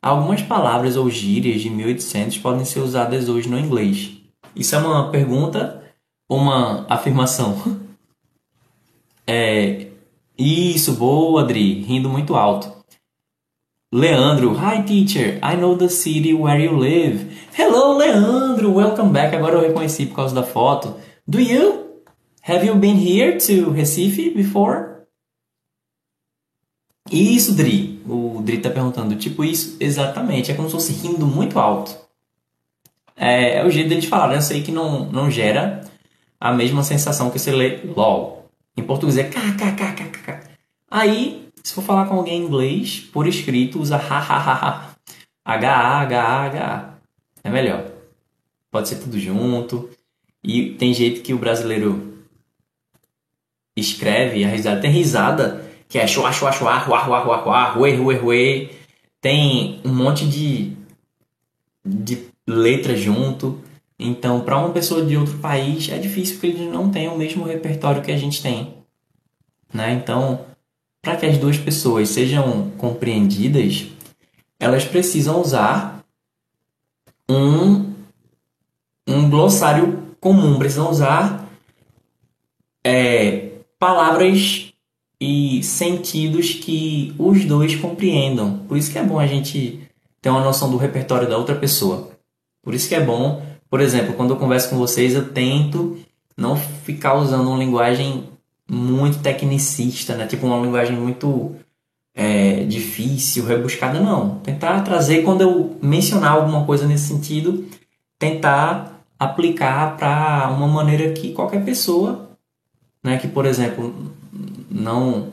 [0.01, 4.11] Algumas palavras ou gírias de 1800 podem ser usadas hoje no inglês.
[4.55, 5.83] Isso é uma pergunta
[6.29, 7.55] ou uma afirmação?
[9.31, 9.89] É,
[10.35, 12.78] isso, boa, Adri, rindo muito alto.
[13.91, 17.25] Leandro, hi teacher, I know the city where you live.
[17.53, 19.35] Hello, Leandro, welcome back.
[19.35, 20.95] Agora eu reconheci por causa da foto.
[21.27, 22.03] Do you?
[22.47, 25.07] Have you been here to Recife before?
[27.11, 27.99] Isso, Dri.
[28.07, 29.75] O Dri tá perguntando, tipo isso?
[29.79, 31.97] Exatamente, é como se fosse rindo muito alto.
[33.17, 35.81] É, é o jeito deles falar, eu sei que não, não gera
[36.39, 38.45] a mesma sensação que você lê LOL.
[38.77, 40.47] Em português é kkkkkk.
[40.91, 44.95] Aí, se for falar com alguém em inglês, por escrito, usa ha ha ha ha.
[45.45, 46.93] H-A, H-A, H-A.
[47.43, 47.91] É melhor.
[48.71, 49.89] Pode ser tudo junto.
[50.43, 52.19] E tem jeito que o brasileiro
[53.75, 54.81] escreve a risada.
[54.81, 58.69] Tem risada que é chua, chua, chua, rua, rua, rua, rua, rue, rue, rue.
[59.19, 60.77] Tem um monte de,
[61.83, 63.59] de letras junto.
[63.97, 67.43] Então, para uma pessoa de outro país é difícil porque eles não têm o mesmo
[67.43, 68.75] repertório que a gente tem.
[69.73, 69.93] Né?
[69.93, 70.45] Então,
[71.09, 73.87] para que as duas pessoas sejam compreendidas,
[74.59, 76.05] elas precisam usar
[77.27, 77.95] um,
[79.07, 81.49] um glossário comum, precisam usar
[82.83, 84.71] é, palavras
[85.19, 88.59] e sentidos que os dois compreendam.
[88.67, 89.79] Por isso que é bom a gente
[90.21, 92.11] ter uma noção do repertório da outra pessoa.
[92.61, 95.97] Por isso que é bom, por exemplo, quando eu converso com vocês, eu tento
[96.37, 98.29] não ficar usando uma linguagem
[98.69, 100.27] muito tecnicista, né?
[100.27, 101.55] Tipo uma linguagem muito
[102.13, 104.39] é, difícil, rebuscada, não.
[104.39, 107.65] Tentar trazer, quando eu mencionar alguma coisa nesse sentido,
[108.19, 112.29] tentar aplicar para uma maneira que qualquer pessoa,
[113.03, 113.93] né, que por exemplo
[114.69, 115.27] não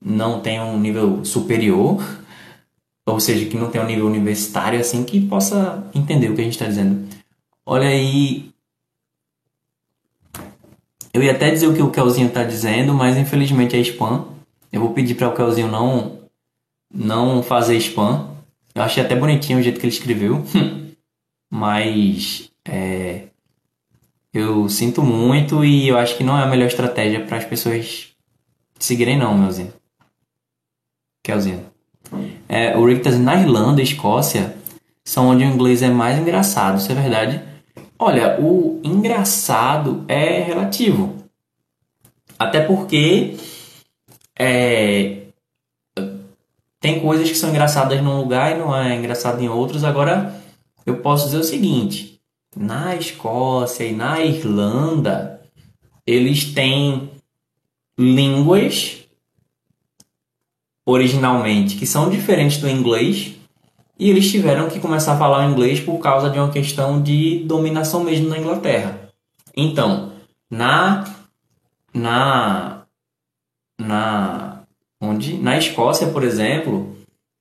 [0.00, 2.02] não tem um nível superior,
[3.04, 6.44] ou seja, que não tem um nível universitário assim, que possa entender o que a
[6.44, 7.08] gente está dizendo.
[7.64, 8.50] Olha aí,
[11.16, 14.26] eu ia até dizer o que o Kelzinho está dizendo, mas infelizmente é spam.
[14.70, 16.18] Eu vou pedir para o Kelzinho não
[16.92, 18.28] não fazer spam.
[18.74, 20.44] Eu achei até bonitinho o jeito que ele escreveu,
[21.50, 23.28] mas é,
[24.32, 28.08] eu sinto muito e eu acho que não é a melhor estratégia para as pessoas
[28.78, 29.72] seguirem, não, meuzinho.
[31.22, 31.64] Kelzinho.
[32.46, 34.54] É, o Rick tá na Irlanda, Escócia,
[35.02, 37.42] são onde o inglês é mais engraçado, isso é verdade?
[37.98, 41.16] Olha, o engraçado é relativo.
[42.38, 43.36] Até porque
[44.38, 45.22] é,
[46.80, 49.82] tem coisas que são engraçadas num lugar e não é engraçado em outros.
[49.82, 50.40] Agora,
[50.84, 52.20] eu posso dizer o seguinte:
[52.54, 55.40] na Escócia e na Irlanda,
[56.06, 57.10] eles têm
[57.98, 59.04] línguas
[60.84, 63.35] originalmente que são diferentes do inglês
[63.98, 68.04] e eles tiveram que começar a falar inglês por causa de uma questão de dominação
[68.04, 69.10] mesmo na Inglaterra.
[69.56, 70.12] Então,
[70.50, 71.04] na
[71.94, 72.82] na
[73.80, 74.62] na
[75.00, 76.96] onde na Escócia, por exemplo,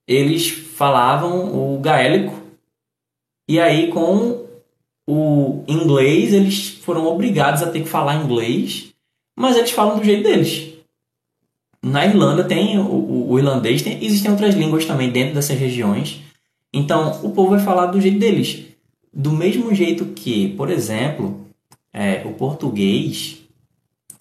[0.08, 2.40] eles falavam o gaélico
[3.50, 4.46] e aí com
[5.08, 8.94] o inglês eles foram obrigados a ter que falar inglês,
[9.38, 10.74] mas eles falam do jeito deles.
[11.84, 16.25] Na Irlanda tem o, o, o irlandês, tem, existem outras línguas também dentro dessas regiões.
[16.76, 18.66] Então o povo vai falar do jeito deles.
[19.14, 21.48] Do mesmo jeito que, por exemplo,
[21.94, 23.42] é, o português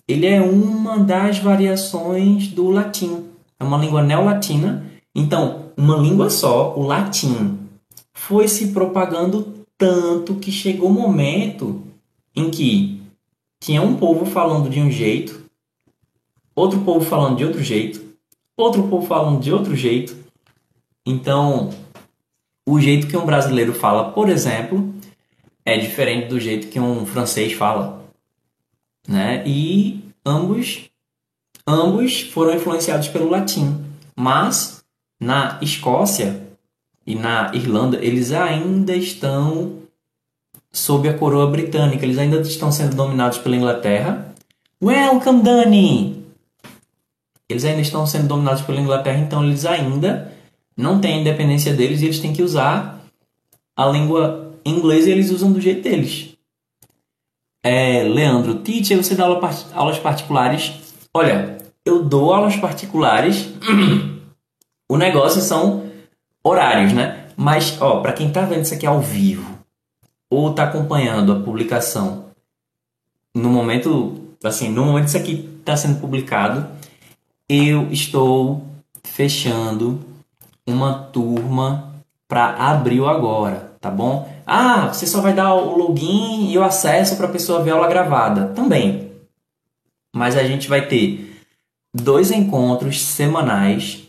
[0.07, 3.25] ele é uma das variações do latim.
[3.59, 4.85] É uma língua neolatina.
[5.15, 7.59] Então, uma língua só, o latim,
[8.13, 11.83] foi se propagando tanto que chegou o um momento
[12.37, 13.01] em que
[13.59, 15.45] tinha um povo falando de um jeito,
[16.55, 18.01] outro povo falando de outro jeito,
[18.57, 20.15] outro povo falando de outro jeito.
[21.07, 21.71] Então,
[22.67, 24.95] o jeito que um brasileiro fala, por exemplo,
[25.65, 28.05] é diferente do jeito que um francês fala
[29.09, 29.43] né?
[29.47, 30.91] E ambos
[31.67, 33.85] ambos foram influenciados pelo latim,
[34.17, 34.85] mas
[35.21, 36.43] na Escócia
[37.07, 39.79] e na Irlanda eles ainda estão
[40.73, 44.35] sob a coroa britânica, eles ainda estão sendo dominados pela Inglaterra.
[44.83, 46.25] Welcome, Dani!
[47.49, 50.33] Eles ainda estão sendo dominados pela Inglaterra, então eles ainda
[50.77, 53.01] não têm a independência deles e eles têm que usar
[53.77, 56.35] a língua inglesa e eles usam do jeito deles
[57.65, 59.41] é, Leandro, teacher, você dá aula,
[59.73, 60.75] aulas particulares?
[61.15, 63.49] Olha, eu dou aulas particulares.
[64.87, 65.91] o negócio são
[66.43, 67.29] horários, né?
[67.35, 69.59] Mas, ó, para quem tá vendo isso aqui ao vivo
[70.29, 72.27] ou tá acompanhando a publicação
[73.35, 76.69] no momento, assim, no momento isso aqui está sendo publicado,
[77.49, 78.63] eu estou
[79.03, 79.99] fechando
[80.67, 81.95] uma turma
[82.27, 84.29] para abril agora, tá bom?
[84.47, 87.75] Ah, você só vai dar o login e o acesso para a pessoa ver a
[87.75, 88.49] aula gravada.
[88.49, 89.13] Também.
[90.15, 91.41] Mas a gente vai ter
[91.93, 94.09] dois encontros semanais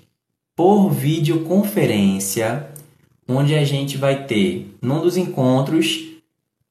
[0.56, 2.70] por videoconferência,
[3.28, 6.15] onde a gente vai ter, num dos encontros,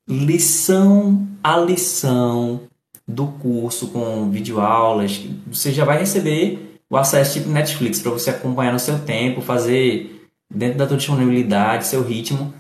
[0.08, 2.62] lição a lição
[3.06, 5.20] do curso com videoaulas.
[5.46, 10.28] Você já vai receber o acesso tipo Netflix para você acompanhar no seu tempo, fazer
[10.48, 12.54] dentro da sua disponibilidade, seu ritmo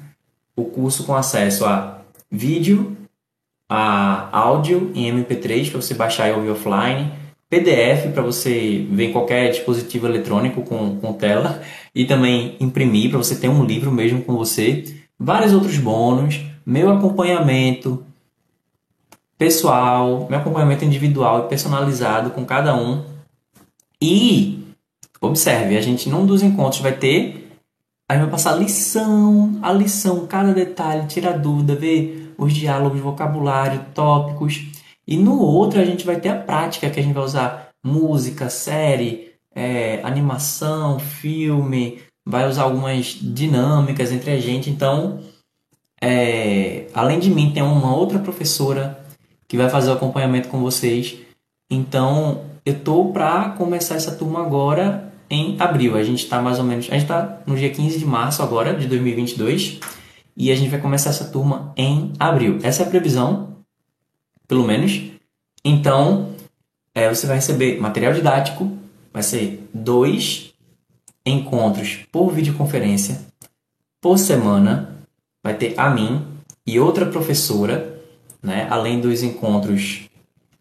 [0.56, 2.96] o curso com acesso a vídeo,
[3.70, 7.12] a áudio em MP3 para você baixar e ouvir offline,
[7.48, 11.62] PDF para você ver em qualquer dispositivo eletrônico com, com tela
[11.94, 16.90] e também imprimir para você ter um livro mesmo com você, vários outros bônus, meu
[16.90, 18.04] acompanhamento
[19.38, 23.13] pessoal, meu acompanhamento individual e personalizado com cada um.
[24.04, 24.74] E
[25.20, 27.44] observe, a gente num dos encontros vai ter
[28.06, 34.66] Aí vai passar lição, a lição, cada detalhe, tirar dúvida, ver os diálogos, vocabulário, tópicos.
[35.06, 38.50] E no outro a gente vai ter a prática, que a gente vai usar música,
[38.50, 44.68] série, é, animação, filme, vai usar algumas dinâmicas entre a gente.
[44.68, 45.20] Então,
[45.98, 49.02] é, além de mim, tem uma outra professora
[49.48, 51.16] que vai fazer o acompanhamento com vocês.
[51.70, 55.96] Então, eu tô para começar essa turma agora em abril.
[55.96, 58.74] A gente está mais ou menos, a gente está no dia 15 de março agora
[58.74, 59.80] de 2022
[60.36, 62.58] e a gente vai começar essa turma em abril.
[62.62, 63.56] Essa é a previsão,
[64.48, 65.02] pelo menos.
[65.64, 66.34] Então,
[66.94, 68.70] é, você vai receber material didático,
[69.12, 70.54] vai ser dois
[71.24, 73.20] encontros por videoconferência
[74.00, 75.06] por semana.
[75.42, 76.26] Vai ter a mim
[76.66, 78.00] e outra professora,
[78.42, 78.66] né?
[78.70, 80.08] Além dos encontros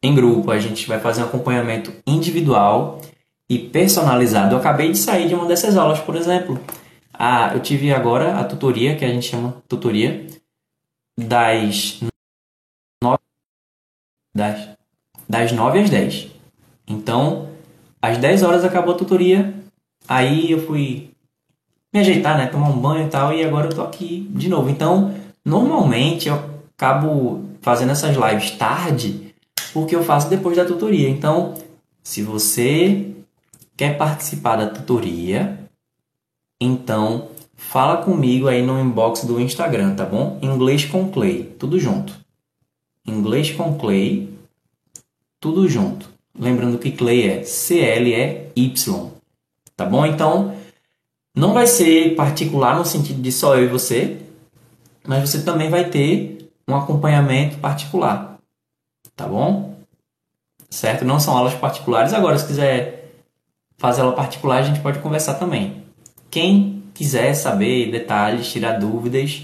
[0.03, 2.99] em grupo, a gente vai fazer um acompanhamento individual
[3.49, 4.53] e personalizado.
[4.53, 6.59] Eu acabei de sair de uma dessas aulas, por exemplo.
[7.13, 10.27] Ah, eu tive agora a tutoria, que a gente chama tutoria,
[11.17, 12.01] das
[13.01, 13.17] 9,
[14.35, 14.69] das,
[15.29, 16.27] das 9 às 10.
[16.85, 17.47] Então,
[18.01, 19.53] às 10 horas acabou a tutoria,
[20.05, 21.11] aí eu fui
[21.93, 24.69] me ajeitar, né, tomar um banho e tal, e agora eu tô aqui de novo.
[24.69, 25.13] Então,
[25.45, 26.43] normalmente eu
[26.75, 29.22] acabo fazendo essas lives tarde,
[29.73, 31.09] porque eu faço depois da tutoria.
[31.09, 31.55] Então,
[32.03, 33.13] se você
[33.75, 35.59] Quer participar da tutoria?
[36.61, 40.37] Então, fala comigo aí no inbox do Instagram, tá bom?
[40.43, 42.13] Inglês com Clay, tudo junto.
[43.05, 44.29] Inglês com Clay,
[45.39, 46.07] tudo junto.
[46.37, 49.11] Lembrando que Clay é C-L-E-Y,
[49.75, 50.05] tá bom?
[50.05, 50.55] Então,
[51.35, 54.19] não vai ser particular no sentido de só eu e você,
[55.05, 58.32] mas você também vai ter um acompanhamento particular,
[59.15, 59.75] tá bom?
[60.69, 61.05] Certo?
[61.05, 62.13] Não são aulas particulares.
[62.13, 63.11] Agora, se quiser
[63.77, 65.83] fazer ela particular, a gente pode conversar também.
[66.31, 69.43] Quem quiser saber detalhes, tirar dúvidas,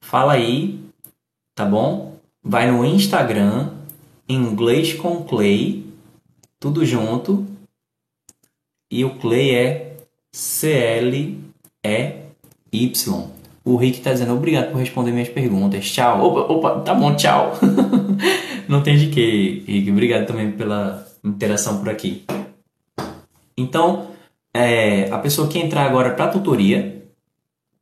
[0.00, 0.80] fala aí,
[1.54, 2.16] tá bom?
[2.42, 3.70] Vai no Instagram,
[4.28, 5.84] inglês com Clay,
[6.60, 7.46] tudo junto.
[8.90, 9.96] E o Clay é
[10.32, 11.36] C-L-E-Y.
[13.64, 15.90] O Rick tá dizendo obrigado por responder minhas perguntas.
[15.90, 16.24] Tchau.
[16.24, 17.52] Opa, opa, tá bom, tchau.
[18.68, 19.90] Não tem de que, Rick.
[19.90, 22.24] Obrigado também pela interação por aqui.
[23.56, 24.10] Então,
[24.54, 27.04] é, a pessoa que entrar agora para a tutoria,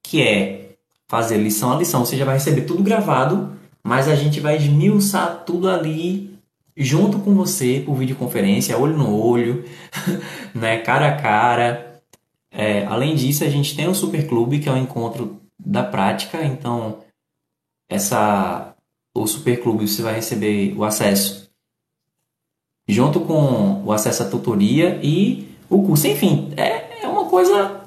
[0.03, 0.77] que é
[1.09, 5.45] fazer lição a lição, você já vai receber tudo gravado, mas a gente vai esmiuçar
[5.45, 6.35] tudo ali
[6.77, 9.65] junto com você por videoconferência, olho no olho,
[10.55, 12.01] né, cara a cara.
[12.51, 16.45] É, além disso, a gente tem o Super Clube, que é o encontro da prática,
[16.45, 16.99] então
[17.89, 18.74] essa
[19.15, 21.45] o Super Clube você vai receber o acesso
[22.89, 26.07] junto com o acesso à tutoria e o curso.
[26.07, 27.81] Enfim, é, é uma coisa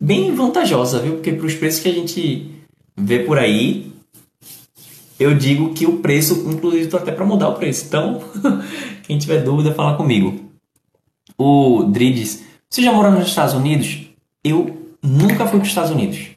[0.00, 1.14] bem vantajosa, viu?
[1.14, 2.50] Porque para os preços que a gente
[2.96, 3.92] vê por aí,
[5.18, 7.86] eu digo que o preço, inclusive, estou até para mudar o preço.
[7.86, 8.22] Então,
[9.04, 10.50] quem tiver dúvida, fala comigo.
[11.36, 14.06] O Drides, você já morou nos Estados Unidos?
[14.44, 16.30] Eu nunca fui para os Estados Unidos.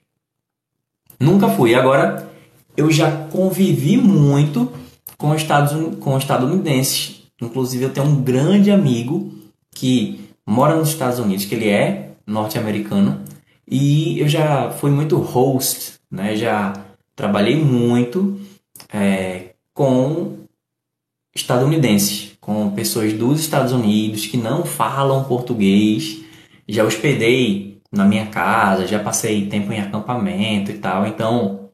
[1.19, 1.75] Nunca fui.
[1.75, 2.29] Agora,
[2.77, 4.71] eu já convivi muito
[5.17, 7.23] com, Estados, com estadunidenses.
[7.41, 9.33] Inclusive, eu tenho um grande amigo
[9.71, 13.21] que mora nos Estados Unidos, que ele é norte-americano,
[13.67, 16.35] e eu já fui muito host, né?
[16.35, 16.73] Já
[17.15, 18.39] trabalhei muito
[18.93, 20.37] é, com
[21.35, 26.21] estadunidenses, com pessoas dos Estados Unidos que não falam português.
[26.67, 31.05] Já hospedei na minha casa, já passei tempo em acampamento e tal.
[31.07, 31.64] Então,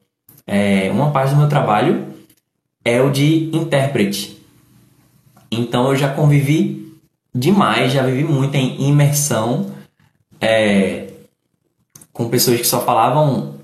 [0.46, 2.06] é, uma parte do meu trabalho
[2.84, 4.40] é o de intérprete.
[5.50, 6.98] Então, eu já convivi
[7.34, 9.72] demais, já vivi muito em imersão
[10.40, 11.08] é,
[12.12, 13.54] com pessoas que só falavam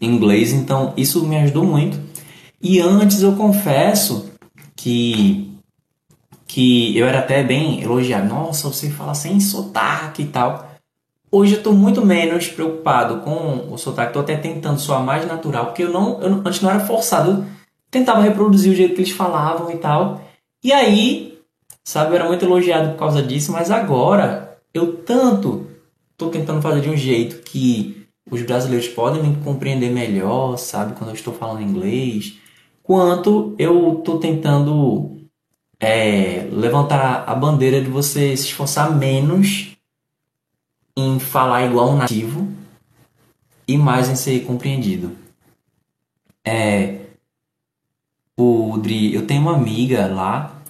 [0.00, 2.00] inglês, então isso me ajudou muito.
[2.60, 4.32] E antes eu confesso
[4.74, 5.48] que
[6.46, 8.28] que eu era até bem elogiado.
[8.28, 10.71] Nossa, você fala sem sotaque e tal.
[11.32, 14.10] Hoje eu estou muito menos preocupado com o sotaque.
[14.10, 17.44] Estou até tentando soar mais natural, porque eu não, eu, antes não era forçado.
[17.90, 20.20] Tentava reproduzir o jeito que eles falavam e tal.
[20.62, 21.32] E aí
[21.84, 25.66] Sabe, eu era muito elogiado por causa disso, mas agora eu tanto
[26.12, 31.10] estou tentando fazer de um jeito que os brasileiros podem me compreender melhor, sabe, quando
[31.10, 32.34] eu estou falando inglês,
[32.84, 35.26] quanto eu estou tentando
[35.80, 39.76] é, levantar a bandeira de você se esforçar menos
[40.96, 42.48] em falar igual um nativo
[43.66, 45.16] e mais em ser compreendido.
[46.44, 47.06] É,
[48.36, 50.62] o Dri, eu tenho uma amiga lá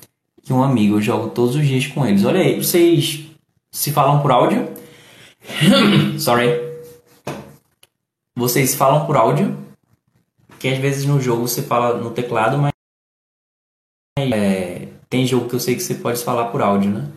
[0.43, 2.25] que um amigo, eu jogo todos os dias com eles.
[2.25, 3.27] Olha aí, vocês
[3.71, 4.69] se falam por áudio?
[6.19, 6.73] Sorry.
[8.37, 9.57] Vocês falam por áudio?
[10.59, 12.73] Que às vezes no jogo você fala no teclado, mas
[14.19, 17.11] é, tem jogo que eu sei que você pode falar por áudio, né?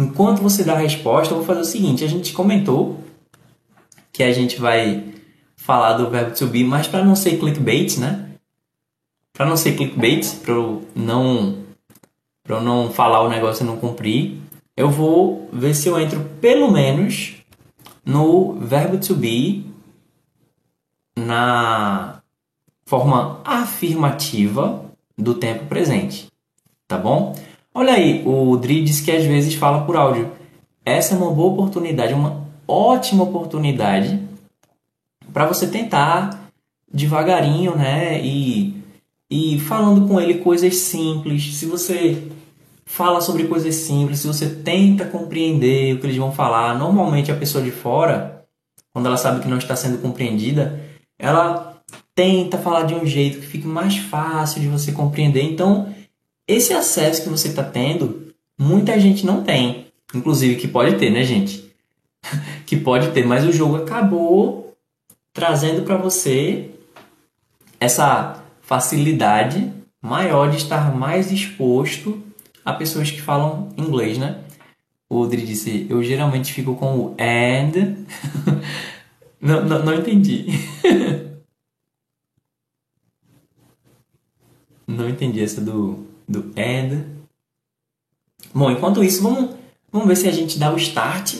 [0.00, 2.98] Enquanto você dá a resposta, eu vou fazer o seguinte: a gente comentou
[4.12, 5.12] que a gente vai
[5.56, 8.30] falar do verbo to be, mas para não ser clickbait, né?
[9.40, 11.60] para não ser clickbait, para eu não
[12.42, 14.38] para não falar o negócio e não cumprir,
[14.76, 17.36] eu vou ver se eu entro pelo menos
[18.04, 19.64] no verbo to be
[21.16, 22.20] na
[22.84, 24.84] forma afirmativa
[25.16, 26.26] do tempo presente,
[26.86, 27.34] tá bom?
[27.72, 30.32] Olha aí, o Dri diz que às vezes fala por áudio.
[30.84, 34.20] Essa é uma boa oportunidade, uma ótima oportunidade
[35.32, 36.50] para você tentar
[36.92, 38.20] devagarinho, né?
[38.24, 38.82] E,
[39.30, 41.56] e falando com ele coisas simples.
[41.56, 42.30] Se você
[42.84, 47.36] fala sobre coisas simples, se você tenta compreender o que eles vão falar, normalmente a
[47.36, 48.44] pessoa de fora,
[48.92, 50.80] quando ela sabe que não está sendo compreendida,
[51.16, 51.80] ela
[52.16, 55.44] tenta falar de um jeito que fique mais fácil de você compreender.
[55.44, 55.94] Então,
[56.50, 59.86] esse acesso que você está tendo, muita gente não tem.
[60.12, 61.70] Inclusive que pode ter, né, gente?
[62.66, 64.76] que pode ter, mas o jogo acabou
[65.32, 66.70] trazendo para você
[67.78, 69.72] essa facilidade
[70.02, 72.20] maior de estar mais exposto
[72.64, 74.42] a pessoas que falam inglês, né?
[75.08, 78.04] O Audrey disse, eu geralmente fico com o and.
[79.40, 80.46] não, não, não entendi.
[84.86, 87.04] não entendi essa do, do and.
[88.54, 89.56] Bom, enquanto isso, vamos,
[89.92, 91.34] vamos ver se a gente dá o start.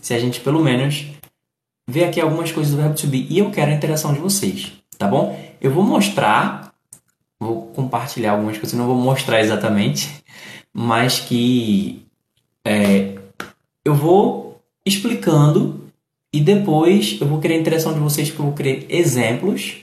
[0.00, 1.06] Se a gente, pelo menos,
[1.86, 3.26] vê aqui algumas coisas do verbo to be.
[3.28, 5.38] E eu quero a interação de vocês, tá bom?
[5.60, 6.72] Eu vou mostrar,
[7.38, 10.08] vou compartilhar algumas coisas, não vou mostrar exatamente,
[10.72, 12.04] mas que
[12.64, 13.16] é,
[13.84, 15.82] eu vou explicando
[16.32, 19.78] e depois eu vou querer a interação de vocês, que eu vou querer exemplos,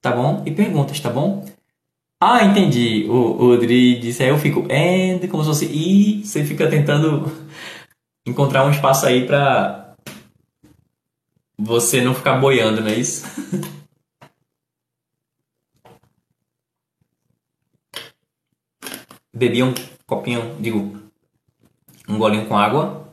[0.00, 0.42] tá bom?
[0.44, 1.44] E perguntas, tá bom?
[2.28, 3.06] Ah, entendi.
[3.08, 7.30] O, Odri disse aí eu fico and, como se fosse e, você fica tentando
[8.26, 9.94] encontrar um espaço aí pra
[11.56, 13.24] você não ficar boiando, não é isso?
[19.32, 19.72] Bebi um
[20.04, 21.00] copinho, digo,
[22.08, 23.08] um golinho com água.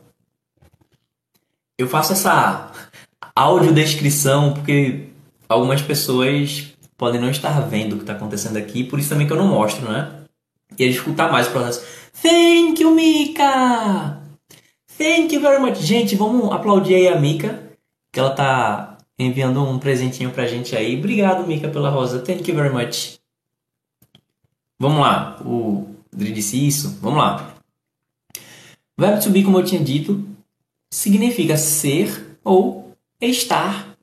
[1.77, 2.71] Eu faço essa
[3.35, 5.09] audiodescrição porque
[5.47, 6.72] algumas pessoas
[7.03, 9.45] podem não estar vendo o que está acontecendo aqui, por isso também que eu não
[9.45, 10.23] mostro, né?
[10.79, 11.85] E eles escutar mais o processo.
[12.21, 14.21] Thank you, Mika!
[14.97, 15.81] Thank you very much.
[15.81, 17.61] Gente, vamos aplaudir aí a Mika,
[18.09, 20.97] que ela tá enviando um presentinho pra gente aí.
[20.97, 22.19] Obrigado, Mika, pela rosa.
[22.19, 23.19] Thank you very much.
[24.79, 25.41] Vamos lá.
[25.43, 26.99] O Dri disse isso.
[27.01, 27.53] Vamos lá.
[28.97, 30.25] Verbo to be, como eu tinha dito,
[30.89, 33.93] significa ser ou estar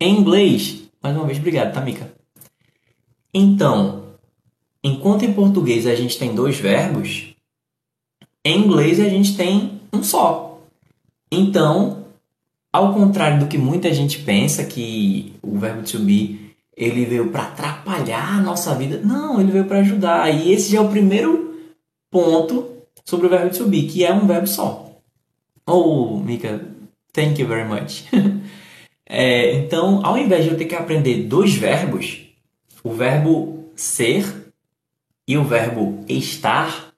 [0.00, 0.84] em inglês.
[1.02, 1.74] Mais uma vez, obrigado.
[1.74, 1.82] Tá,
[3.34, 4.04] então,
[4.82, 7.34] enquanto em português a gente tem dois verbos,
[8.44, 10.60] em inglês a gente tem um só.
[11.32, 12.04] Então,
[12.72, 16.44] ao contrário do que muita gente pensa que o verbo to be
[16.76, 19.00] ele veio para atrapalhar a nossa vida.
[19.04, 20.28] Não, ele veio para ajudar.
[20.32, 21.54] E esse já é o primeiro
[22.10, 22.68] ponto
[23.04, 24.90] sobre o verbo to be, que é um verbo só.
[25.66, 26.60] Oh, Mika,
[27.12, 28.04] thank you very much.
[29.08, 32.23] é, então, ao invés de eu ter que aprender dois verbos,
[32.84, 34.52] o verbo ser
[35.26, 36.92] e o verbo estar,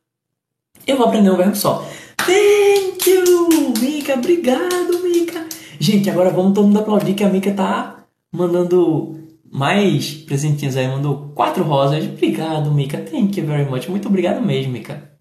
[0.85, 1.89] eu vou aprender um verbo só.
[2.17, 3.49] Thank you,
[3.81, 4.15] Mika.
[4.15, 5.47] Obrigado, Mika.
[5.79, 9.17] Gente, agora vamos todo mundo aplaudir que a Mika tá mandando
[9.51, 12.05] mais presentinhos aí, mandou quatro rosas.
[12.05, 12.99] Obrigado, Mika.
[12.99, 13.89] Thank you very much.
[13.89, 15.13] Muito obrigado mesmo, Mika.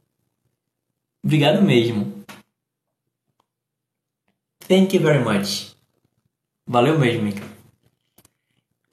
[1.24, 2.12] Obrigado mesmo.
[4.68, 5.76] Thank you very much.
[6.68, 7.44] Valeu mesmo, Mika.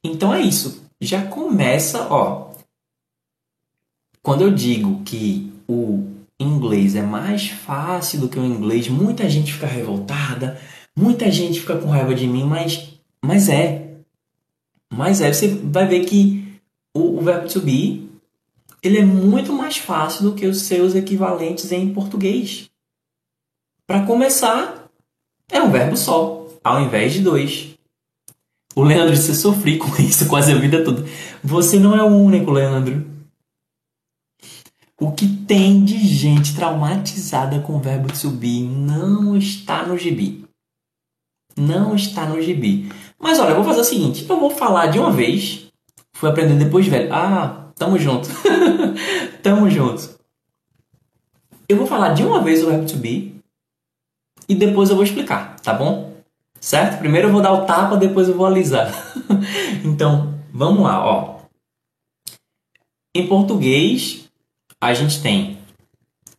[0.04, 0.82] Então é isso.
[1.03, 2.53] Já começa, ó.
[4.22, 6.07] Quando eu digo que o
[6.38, 10.61] inglês é mais fácil do que o inglês, muita gente fica revoltada,
[10.96, 13.96] muita gente fica com raiva de mim, mas, mas é.
[14.88, 16.61] Mas aí você vai ver que
[16.94, 18.09] o, o verbo to be
[18.80, 22.70] ele é muito mais fácil do que os seus equivalentes em português.
[23.88, 24.88] Para começar,
[25.50, 27.71] é um verbo só, ao invés de dois.
[28.74, 31.04] O Leandro disse: sofri com isso quase a vida toda.
[31.42, 33.10] Você não é o único, Leandro.
[35.00, 40.44] O que tem de gente traumatizada com o verbo be não está no gibi.
[41.56, 42.90] Não está no gibi.
[43.18, 45.66] Mas olha, eu vou fazer o seguinte: eu vou falar de uma vez.
[46.14, 47.12] Fui aprender depois, velho.
[47.12, 48.28] Ah, tamo junto.
[49.42, 50.10] tamo junto.
[51.68, 53.34] Eu vou falar de uma vez o verbo to be
[54.48, 56.11] e depois eu vou explicar, tá bom?
[56.62, 57.00] Certo?
[57.00, 58.94] Primeiro eu vou dar o tapa, depois eu vou alisar.
[59.84, 61.40] então, vamos lá, ó.
[63.12, 64.30] Em português,
[64.80, 65.58] a gente tem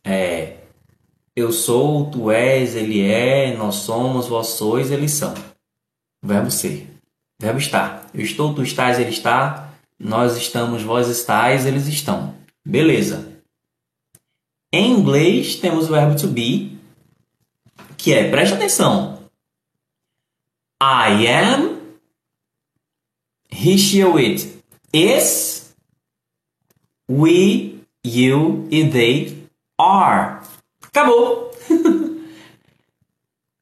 [0.02, 0.56] é,
[1.36, 5.34] eu sou, tu és, ele é, nós somos, vós sois, eles são.
[6.22, 6.90] Verbo ser.
[7.38, 8.06] Verbo estar.
[8.14, 9.74] Eu estou, tu estás, ele está.
[9.98, 12.34] nós estamos, vós estáis, eles estão.
[12.64, 13.30] Beleza.
[14.72, 16.78] Em inglês temos o verbo to be,
[17.98, 19.13] que é, preste atenção.
[20.86, 21.80] I am,
[23.48, 24.62] he, she, it
[24.92, 25.74] is,
[27.08, 30.42] we, you e they are.
[30.82, 31.52] Acabou.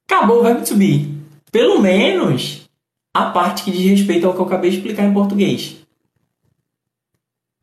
[0.05, 1.17] Acabou o verbo to be.
[1.49, 2.69] Pelo menos
[3.13, 5.77] a parte que diz respeito ao que eu acabei de explicar em português.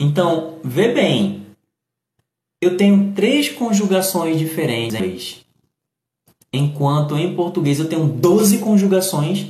[0.00, 1.44] Então, vê bem.
[2.62, 5.44] Eu tenho três conjugações diferentes
[6.52, 9.46] enquanto em português eu tenho 12 conjugações.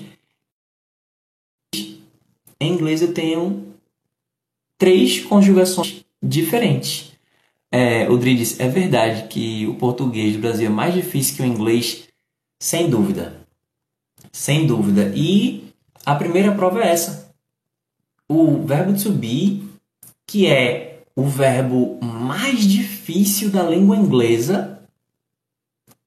[2.60, 3.74] Em inglês eu tenho
[4.76, 7.12] três conjugações diferentes.
[7.72, 12.08] É, disse, é verdade que o português do Brasil é mais difícil que o inglês,
[12.58, 13.40] sem dúvida.
[14.32, 15.12] Sem dúvida.
[15.14, 15.72] E
[16.04, 17.32] a primeira prova é essa.
[18.28, 19.62] O verbo to be,
[20.26, 24.79] que é o verbo mais difícil da língua inglesa,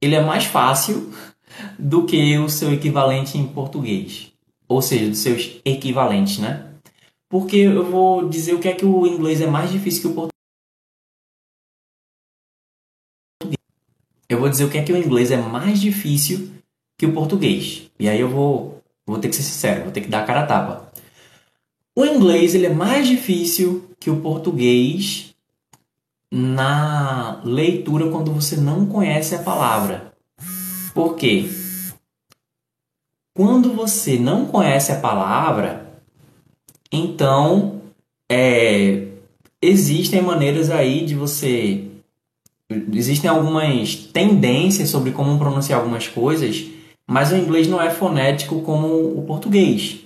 [0.03, 1.13] ele é mais fácil
[1.77, 4.31] do que o seu equivalente em português.
[4.67, 6.73] Ou seja, dos seus equivalentes, né?
[7.29, 10.13] Porque eu vou dizer o que é que o inglês é mais difícil que o
[10.13, 10.33] português.
[14.29, 16.51] Eu vou dizer o que é que o inglês é mais difícil
[16.97, 17.89] que o português.
[17.99, 20.41] E aí eu vou, vou ter que ser sincero, vou ter que dar a cara
[20.41, 20.91] a tapa.
[21.95, 25.32] O inglês ele é mais difícil que o português
[26.35, 30.13] na leitura quando você não conhece a palavra.
[30.91, 31.47] Por quê?
[33.35, 36.01] Quando você não conhece a palavra,
[36.91, 37.83] então
[38.31, 39.09] é,
[39.61, 41.87] existem maneiras aí de você.
[42.91, 46.65] Existem algumas tendências sobre como pronunciar algumas coisas,
[47.05, 49.99] mas o inglês não é fonético como o português.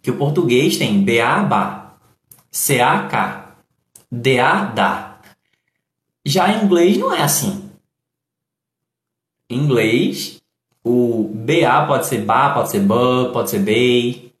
[0.00, 1.94] Que o português tem BA, BA,
[2.52, 3.56] CA,
[4.08, 5.11] DA, DA.
[6.24, 7.70] Já em inglês não é assim.
[9.50, 10.40] Em inglês,
[10.84, 14.32] o BA pode ser BA, pode ser BA, pode ser BAY.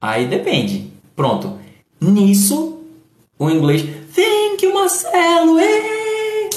[0.00, 0.90] Aí depende.
[1.16, 1.58] Pronto.
[2.00, 2.82] Nisso,
[3.38, 3.82] o inglês.
[4.14, 5.58] Thank you, Marcelo!
[5.58, 6.50] Ei!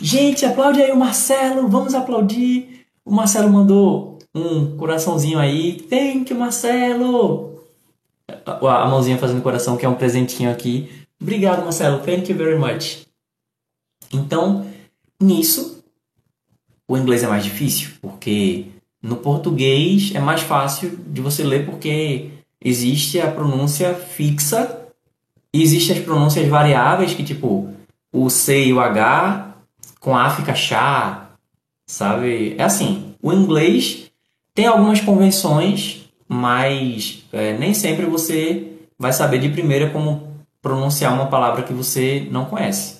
[0.00, 1.66] Gente, aplaude aí o Marcelo.
[1.68, 2.86] Vamos aplaudir.
[3.04, 5.80] O Marcelo mandou um coraçãozinho aí.
[5.80, 7.64] Thank you, Marcelo!
[8.46, 10.88] A mãozinha fazendo coração, que é um presentinho aqui.
[11.20, 11.98] Obrigado, Marcelo.
[11.98, 13.09] Thank you very much.
[14.12, 14.66] Então,
[15.20, 15.84] nisso,
[16.86, 18.66] o inglês é mais difícil, porque
[19.02, 22.30] no português é mais fácil de você ler porque
[22.62, 24.86] existe a pronúncia fixa
[25.52, 27.72] e existem as pronúncias variáveis que tipo
[28.12, 29.54] o C e o H
[30.00, 31.30] com A fica chá,
[31.86, 32.54] sabe?
[32.58, 34.10] É assim, o inglês
[34.54, 40.28] tem algumas convenções, mas é, nem sempre você vai saber de primeira como
[40.60, 42.99] pronunciar uma palavra que você não conhece.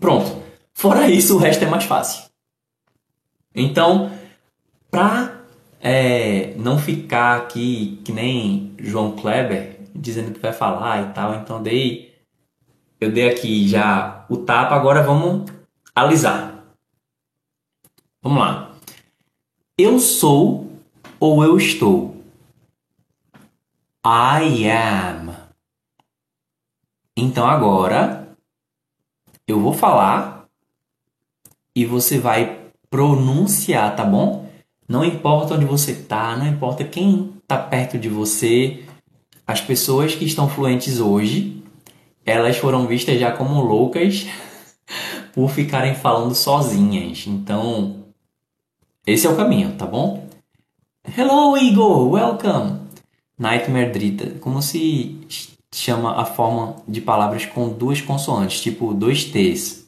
[0.00, 0.42] Pronto.
[0.72, 2.24] Fora isso, o resto é mais fácil.
[3.54, 4.10] Então,
[4.90, 5.42] para
[5.80, 11.62] é, não ficar aqui que nem João Kleber dizendo que vai falar e tal, então
[11.62, 12.08] dei
[13.00, 15.50] eu dei aqui já o tapa, agora vamos
[15.94, 16.64] alisar.
[18.20, 18.74] Vamos lá.
[19.76, 20.68] Eu sou
[21.20, 22.16] ou eu estou?
[24.04, 25.32] I am.
[27.16, 28.27] Então agora
[29.48, 30.46] eu vou falar
[31.74, 32.58] e você vai
[32.90, 34.46] pronunciar, tá bom?
[34.86, 38.84] Não importa onde você tá, não importa quem tá perto de você,
[39.46, 41.62] as pessoas que estão fluentes hoje,
[42.24, 44.26] elas foram vistas já como loucas
[45.32, 47.24] por ficarem falando sozinhas.
[47.26, 48.04] Então,
[49.06, 50.28] esse é o caminho, tá bom?
[51.16, 52.10] Hello, Igor!
[52.10, 52.80] Welcome!
[53.38, 54.38] Nightmare Drita.
[54.40, 55.18] Como se
[55.74, 59.86] chama a forma de palavras com duas consoantes, tipo dois T's.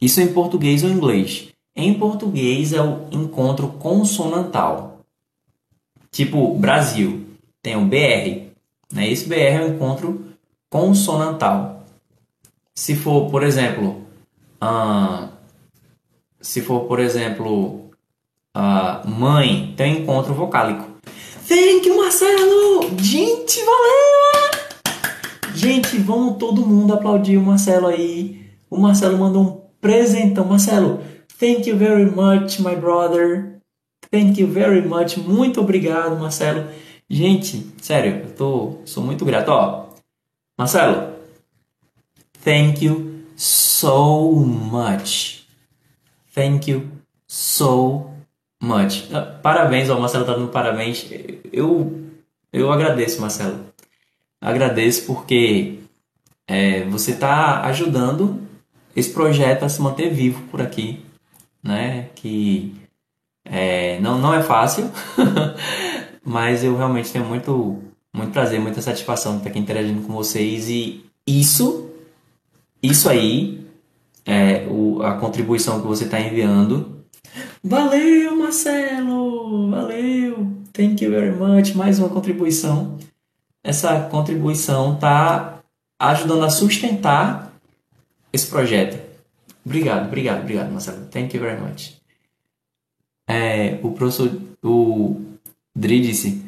[0.00, 1.48] Isso em português ou inglês?
[1.76, 5.00] Em português é o encontro consonantal.
[6.10, 7.26] Tipo Brasil,
[7.62, 8.52] tem o BR.
[8.92, 9.10] Né?
[9.10, 10.26] Esse BR é o encontro
[10.70, 11.84] consonantal.
[12.74, 14.02] Se for, por exemplo,
[14.62, 15.28] uh,
[16.40, 17.90] se for, por exemplo,
[18.56, 20.84] uh, mãe, tem um encontro vocálico.
[21.48, 22.98] Thank you, Marcelo!
[22.98, 24.43] Gente, valeu!
[25.64, 28.50] Gente, vamos todo mundo aplaudir o Marcelo aí.
[28.68, 30.44] O Marcelo mandou um presentão.
[30.44, 31.00] Marcelo,
[31.40, 33.62] thank you very much, my brother.
[34.10, 35.16] Thank you very much.
[35.16, 36.68] Muito obrigado, Marcelo.
[37.08, 39.48] Gente, sério, eu tô, sou muito grato.
[39.48, 39.86] Ó,
[40.58, 41.14] Marcelo,
[42.44, 45.46] thank you so much.
[46.34, 46.90] Thank you
[47.26, 48.10] so
[48.62, 49.08] much.
[49.14, 51.06] Ah, parabéns, ó, Marcelo tá dando parabéns.
[51.50, 52.02] Eu,
[52.52, 53.72] eu agradeço, Marcelo.
[54.44, 55.78] Agradeço porque
[56.46, 58.40] é, você está ajudando
[58.94, 61.04] esse projeto a se manter vivo por aqui,
[61.62, 62.10] né?
[62.14, 62.74] Que
[63.44, 64.90] é, não, não é fácil,
[66.24, 67.82] mas eu realmente tenho muito,
[68.12, 71.90] muito prazer, muita satisfação de estar aqui interagindo com vocês e isso,
[72.82, 73.66] isso aí,
[74.26, 77.02] é o, a contribuição que você está enviando.
[77.62, 79.70] Valeu, Marcelo!
[79.70, 80.52] Valeu!
[80.72, 81.74] Thank you very much.
[81.74, 82.98] Mais uma contribuição.
[83.64, 85.60] Essa contribuição está
[85.98, 87.50] ajudando a sustentar
[88.30, 89.02] esse projeto.
[89.64, 91.06] Obrigado, obrigado, obrigado, Marcelo.
[91.06, 91.96] Thank you very much.
[93.26, 94.30] É, o professor,
[94.62, 95.18] o
[95.74, 96.44] Dri disse,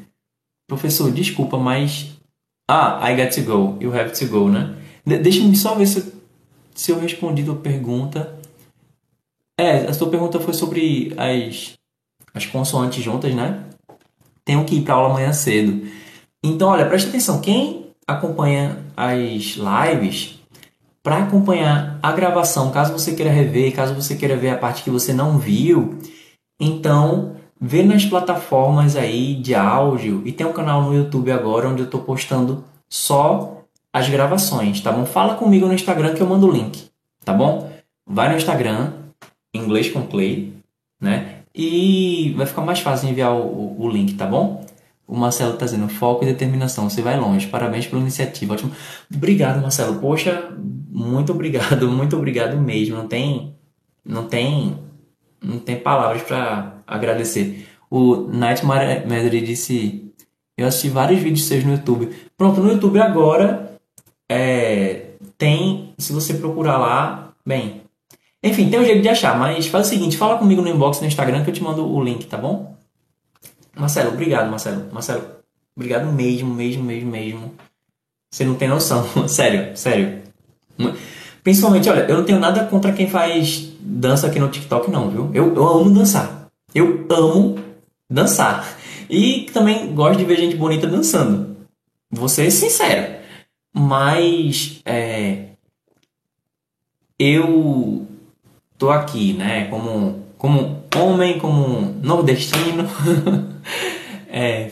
[0.69, 2.14] professor, desculpa, mas...
[2.69, 3.79] Ah, I got to go.
[3.81, 4.77] You have to go, né?
[5.07, 6.12] De Deixa-me só ver se,
[6.75, 8.39] se eu respondi a tua pergunta.
[9.59, 11.75] É, a sua pergunta foi sobre as,
[12.35, 13.64] as consoantes juntas, né?
[14.45, 15.89] Tenho que ir para aula amanhã cedo.
[16.47, 17.40] Então, olha, preste atenção.
[17.40, 20.38] Quem acompanha as lives,
[21.03, 24.90] para acompanhar a gravação, caso você queira rever, caso você queira ver a parte que
[24.90, 25.99] você não viu,
[26.59, 31.82] então, vê nas plataformas aí de áudio e tem um canal no YouTube agora onde
[31.82, 35.05] eu estou postando só as gravações, tá bom?
[35.05, 36.90] Fala comigo no Instagram que eu mando o link,
[37.24, 37.70] tá bom?
[38.07, 38.92] Vai no Instagram,
[39.55, 40.53] inglês com Clay,
[41.01, 41.40] né?
[41.55, 44.66] E vai ficar mais fácil enviar o, o, o link, tá bom?
[45.07, 47.47] O Marcelo está dizendo foco e determinação, você vai longe.
[47.47, 48.55] Parabéns pela iniciativa.
[48.55, 48.73] Ótimo.
[49.15, 50.01] Obrigado, Marcelo.
[50.01, 50.51] Poxa,
[50.91, 52.97] muito obrigado, muito obrigado mesmo.
[52.97, 53.55] Não tem,
[54.05, 54.87] não tem
[55.43, 57.69] não tem palavras para agradecer.
[57.91, 60.13] O Nightmare Madrid disse:
[60.57, 62.11] Eu assisti vários vídeos seus no YouTube.
[62.37, 63.79] Pronto, no YouTube agora
[64.29, 65.95] é, tem.
[65.99, 67.83] Se você procurar lá, bem.
[68.43, 71.07] Enfim, tem um jeito de achar, mas faz o seguinte: fala comigo no inbox no
[71.07, 72.76] Instagram que eu te mando o link, tá bom?
[73.77, 74.87] Marcelo, obrigado, Marcelo.
[74.93, 75.24] Marcelo,
[75.77, 77.55] obrigado mesmo, mesmo, mesmo, mesmo.
[78.31, 79.07] Você não tem noção.
[79.29, 80.22] sério, sério.
[81.45, 85.31] Principalmente, olha, eu não tenho nada contra quem faz dança aqui no TikTok, não, viu?
[85.33, 86.49] Eu, eu amo dançar.
[86.74, 87.57] Eu amo
[88.11, 88.66] dançar.
[89.09, 91.57] E também gosto de ver gente bonita dançando.
[92.11, 93.16] Vou ser sincero.
[93.72, 95.51] Mas é,
[97.18, 98.07] eu
[98.77, 99.66] tô aqui, né?
[99.68, 102.84] Como, como homem, como nordestino,
[104.28, 104.70] é,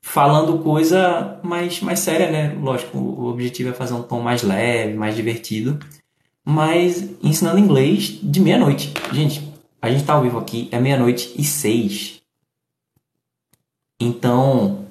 [0.00, 2.56] falando coisa mais, mais séria, né?
[2.60, 5.78] Lógico, o objetivo é fazer um tom mais leve, mais divertido
[6.50, 8.94] mas ensinando inglês de meia-noite.
[9.12, 12.22] Gente, a gente está ao vivo aqui, é meia-noite e seis.
[14.00, 14.86] Então,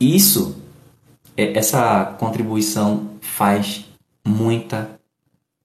[0.00, 0.56] isso,
[1.36, 3.84] é, essa contribuição faz
[4.26, 4.98] muita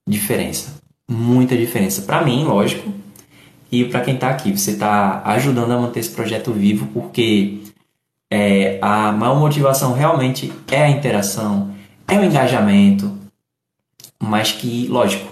[0.06, 0.83] diferença.
[1.10, 2.02] Muita diferença.
[2.04, 2.94] Para mim, lógico,
[3.74, 4.56] e para quem está aqui.
[4.56, 7.64] Você está ajudando a manter esse projeto vivo, porque
[8.32, 11.74] é, a maior motivação realmente é a interação,
[12.08, 13.18] é o engajamento,
[14.22, 15.28] mas que, lógico,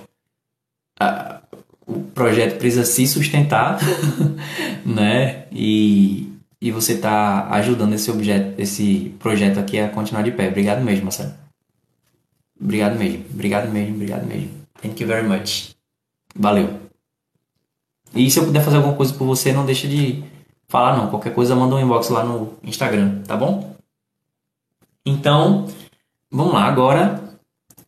[1.00, 1.42] a,
[1.86, 3.80] o projeto precisa se sustentar,
[4.84, 5.46] né?
[5.52, 10.48] E, e você está ajudando esse objeto, esse projeto aqui a continuar de pé.
[10.48, 11.34] Obrigado mesmo, Marcelo.
[12.60, 14.61] Obrigado mesmo, obrigado mesmo, obrigado mesmo.
[14.82, 15.76] Thank you very much.
[16.36, 16.80] Valeu.
[18.14, 20.24] E se eu puder fazer alguma coisa por você, não deixa de
[20.68, 21.10] falar não.
[21.10, 23.76] Qualquer coisa, manda um inbox lá no Instagram, tá bom?
[25.06, 25.68] Então,
[26.30, 26.66] vamos lá.
[26.66, 27.38] Agora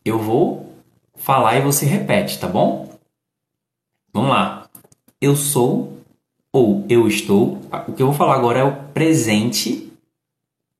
[0.04, 0.74] eu vou
[1.14, 2.98] falar e você repete, tá bom?
[4.12, 4.68] Vamos lá.
[5.20, 5.98] Eu sou
[6.52, 7.60] ou eu estou.
[7.88, 9.92] O que eu vou falar agora é o presente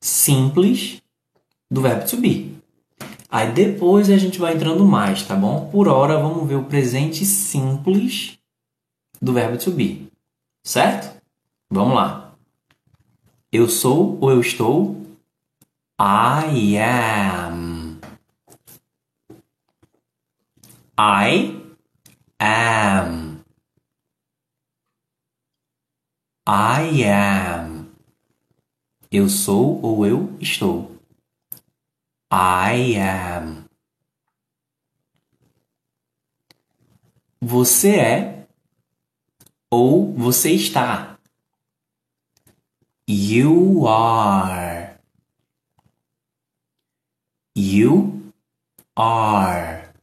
[0.01, 1.03] simples
[1.71, 2.54] do verbo to be.
[3.35, 5.69] Aí depois a gente vai entrando mais, tá bom?
[5.69, 8.39] Por hora vamos ver o presente simples
[9.21, 10.09] do verbo to be.
[10.65, 11.21] Certo?
[11.69, 12.33] Vamos lá.
[13.51, 15.05] Eu sou ou eu estou?
[16.01, 17.99] I am.
[20.97, 21.61] I
[22.39, 23.41] am.
[26.49, 27.89] I am.
[29.11, 30.94] Eu sou ou eu estou.
[32.37, 33.65] I am.
[37.41, 38.49] Você é
[39.71, 41.17] ou você está.
[43.09, 44.99] You are.
[47.57, 48.33] You
[48.97, 49.95] are.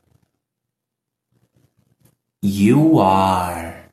[2.41, 3.91] You are.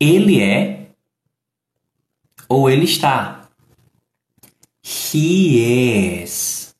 [0.00, 0.90] Ele é
[2.48, 3.39] ou ele está.
[4.92, 6.74] He is.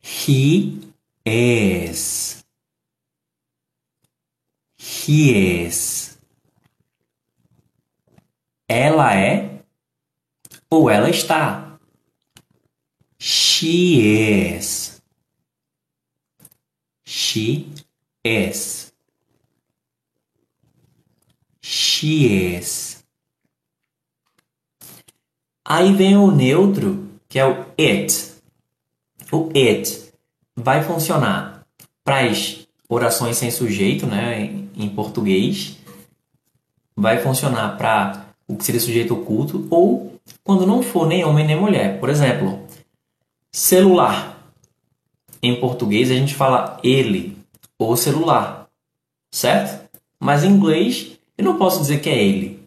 [0.00, 0.92] He
[1.24, 2.44] is.
[4.76, 6.08] He is.
[8.68, 9.64] ela é
[10.70, 11.78] ou ela está.
[13.18, 14.00] She
[14.56, 15.02] is.
[17.04, 17.72] She
[18.22, 18.87] is.
[21.98, 23.04] She is.
[25.64, 28.34] Aí vem o neutro, que é o it.
[29.32, 30.12] O it
[30.54, 31.66] vai funcionar
[32.04, 34.44] para as orações sem sujeito, né,
[34.76, 35.76] em português.
[36.94, 41.60] Vai funcionar para o que seria sujeito oculto ou quando não for nem homem nem
[41.60, 41.98] mulher.
[41.98, 42.64] Por exemplo,
[43.50, 44.38] celular.
[45.42, 47.36] Em português a gente fala ele
[47.76, 48.68] ou celular,
[49.32, 49.88] certo?
[50.20, 52.60] Mas em inglês eu não posso dizer que é ele,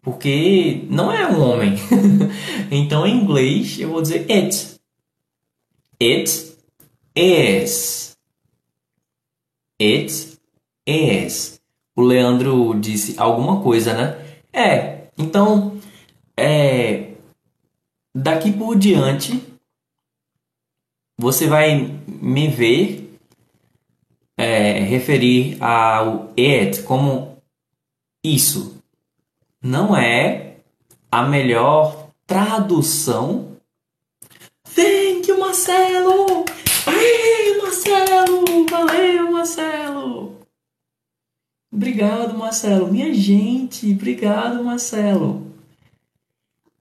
[0.00, 1.74] porque não é um homem.
[2.70, 4.78] então em inglês eu vou dizer it.
[6.00, 6.56] It
[7.16, 8.16] is.
[9.80, 10.38] It
[10.86, 11.60] is.
[11.96, 14.38] O Leandro disse alguma coisa, né?
[14.52, 15.80] É, então,
[16.36, 17.12] é,
[18.14, 19.42] daqui por diante,
[21.18, 23.18] você vai me ver
[24.36, 27.33] é, referir ao it como
[28.24, 28.82] isso.
[29.62, 30.56] Não é
[31.12, 33.56] a melhor tradução.
[34.74, 36.44] Thank you, Marcelo!
[36.88, 38.66] Ei, Marcelo!
[38.70, 40.40] Valeu, Marcelo!
[41.70, 42.90] Obrigado, Marcelo.
[42.90, 45.52] Minha gente, obrigado, Marcelo.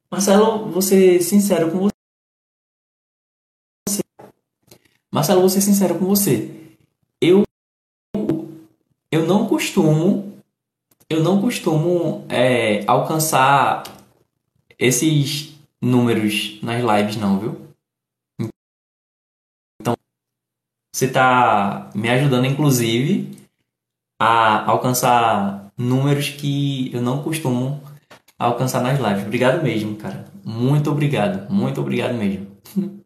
[0.09, 1.89] Marcelo, vou ser sincero com
[3.89, 4.01] você.
[5.11, 6.49] Marcelo, vou ser sincero com você.
[7.19, 7.43] Eu
[9.11, 10.42] eu não costumo
[11.10, 13.84] eu não costumo é, alcançar
[14.78, 17.68] esses números nas lives não, viu?
[19.82, 19.95] Então
[20.93, 23.38] você está me ajudando inclusive
[24.20, 27.82] a alcançar números que eu não costumo
[28.38, 29.26] alcançar nas lives.
[29.26, 30.26] Obrigado mesmo, cara.
[30.43, 31.51] Muito obrigado.
[31.51, 32.47] Muito obrigado mesmo.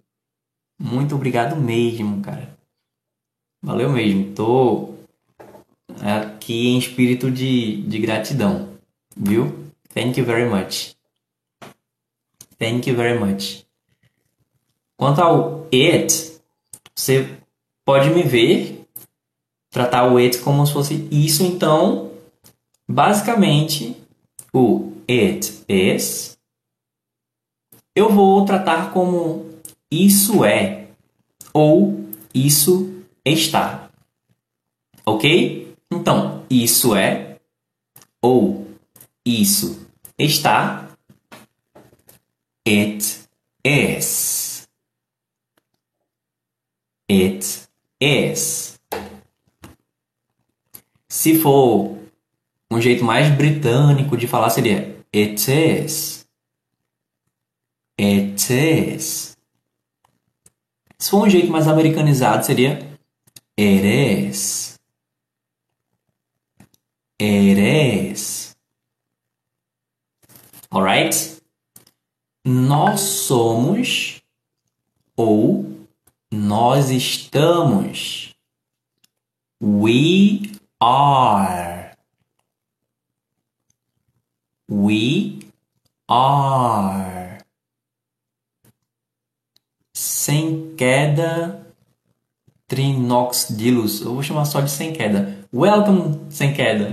[0.80, 2.56] Muito obrigado mesmo, cara.
[3.64, 4.34] Valeu mesmo.
[4.36, 4.93] Tô
[6.54, 8.70] em espírito de, de gratidão.
[9.16, 9.72] Viu?
[9.93, 10.95] Thank you very much.
[12.60, 13.66] Thank you very much.
[14.95, 16.39] Quanto ao it,
[16.95, 17.38] você
[17.86, 18.86] pode me ver
[19.70, 22.12] tratar o it como se fosse isso, então,
[22.88, 23.95] basicamente,
[24.54, 26.38] o it is
[27.95, 29.45] eu vou tratar como
[29.89, 30.88] isso é
[31.52, 33.89] ou isso está.
[35.04, 35.66] Ok?
[35.91, 37.39] Então, isso é
[38.21, 38.67] ou
[39.25, 40.89] isso está.
[42.67, 43.27] It
[43.63, 44.67] is.
[47.09, 47.67] It
[48.01, 48.79] is.
[51.07, 51.97] Se for
[52.69, 56.27] um jeito mais britânico de falar, seria it is.
[57.99, 59.38] It is.
[60.99, 62.79] Se for um jeito mais americanizado, seria
[63.57, 64.76] it is.
[67.20, 68.55] It is.
[70.72, 71.41] Alright?
[72.45, 74.22] Nós somos
[75.15, 75.88] ou
[76.32, 78.36] nós estamos.
[79.59, 81.97] We are.
[84.70, 85.39] We
[86.07, 87.39] are.
[89.95, 91.65] Sem queda,
[92.68, 94.01] Trinoxidilus.
[94.01, 95.36] Eu vou chamar só de sem queda.
[95.54, 96.91] Welcome, sem queda.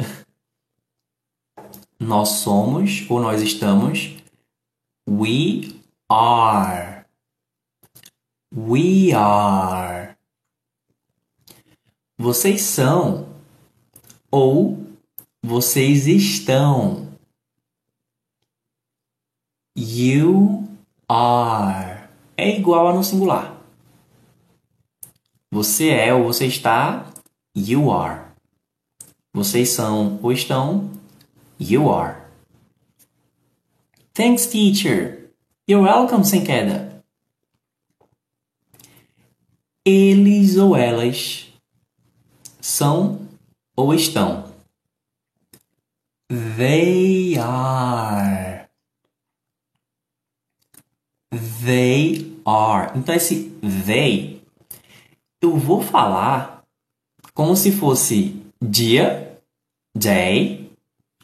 [1.99, 4.17] Nós somos ou nós estamos.
[5.09, 5.75] We
[6.09, 7.05] are.
[8.55, 10.17] We are.
[12.17, 13.29] Vocês são
[14.31, 14.87] ou
[15.43, 17.09] vocês estão.
[19.77, 20.69] You
[21.09, 21.95] are
[22.37, 23.57] é igual a no singular.
[25.51, 27.07] Você é ou você está,
[27.57, 28.24] you are.
[29.35, 30.91] Vocês são ou estão,
[31.59, 32.23] you are.
[34.15, 35.29] Thanks, teacher.
[35.69, 37.05] You're welcome, sem queda.
[39.85, 41.53] Eles ou elas
[42.61, 43.29] são
[43.77, 44.55] ou estão?
[46.57, 48.69] They are.
[51.65, 52.97] They are.
[52.97, 53.51] Então, esse
[53.85, 54.35] they
[55.45, 56.65] eu vou falar
[57.35, 59.24] como se fosse dia,
[59.97, 60.71] day,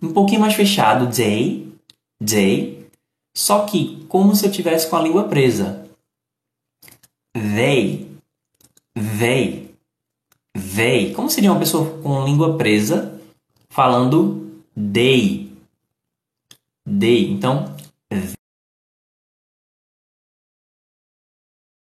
[0.02, 1.72] um pouquinho mais fechado, day,
[2.20, 2.86] day,
[3.36, 5.88] só que como se eu tivesse com a língua presa.
[7.34, 8.10] They,
[8.94, 9.74] they,
[10.74, 11.14] they.
[11.14, 13.20] Como seria uma pessoa com língua presa
[13.68, 15.50] falando they?
[16.84, 17.30] they.
[17.30, 17.76] Então,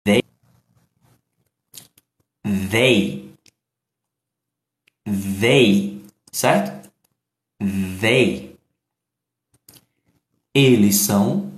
[0.04, 0.22] they,
[2.44, 3.34] they,
[5.40, 5.99] they,
[6.30, 6.90] certo?
[8.00, 8.56] They.
[10.54, 11.52] Eles são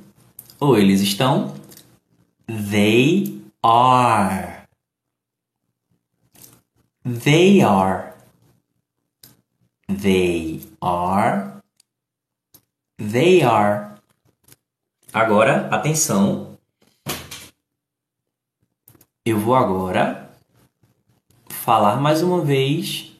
[0.60, 1.54] ou eles estão.
[2.46, 4.66] They are.
[7.04, 8.14] They are.
[9.88, 11.60] They are.
[12.98, 13.96] They are.
[15.12, 16.58] Agora, atenção.
[19.24, 20.30] Eu vou agora
[21.48, 23.11] falar mais uma vez.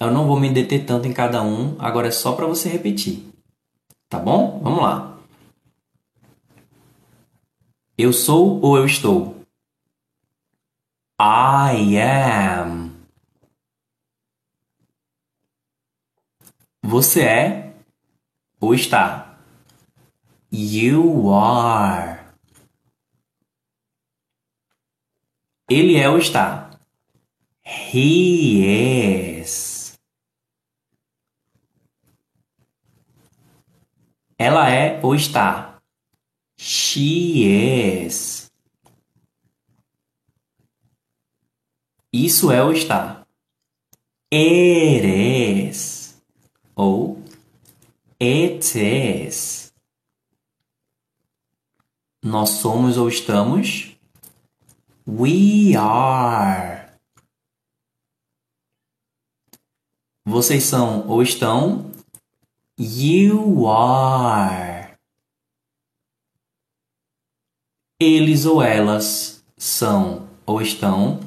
[0.00, 3.32] Eu não vou me deter tanto em cada um, agora é só para você repetir.
[4.08, 4.60] Tá bom?
[4.62, 5.18] Vamos lá.
[7.96, 9.42] Eu sou ou eu estou?
[11.20, 12.92] I am.
[16.80, 17.74] Você é
[18.60, 19.36] ou está?
[20.50, 22.20] You are.
[25.68, 26.70] Ele é ou está?
[27.92, 29.77] He is.
[34.38, 35.80] Ela é ou está?
[36.56, 37.44] She
[38.06, 38.48] is.
[42.12, 43.26] Isso é ou está?
[44.32, 45.06] It
[45.68, 46.22] is.
[46.76, 47.20] Ou
[48.22, 49.74] it is.
[52.22, 53.96] Nós somos ou estamos?
[55.06, 56.92] We are.
[60.24, 61.87] Vocês são ou estão?
[62.80, 64.96] You are.
[67.98, 71.18] Eles ou elas são ou estão?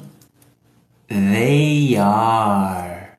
[1.06, 3.18] They are.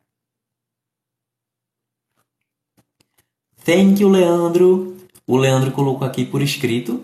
[3.63, 4.97] Thank you, Leandro.
[5.27, 7.03] O Leandro colocou aqui por escrito.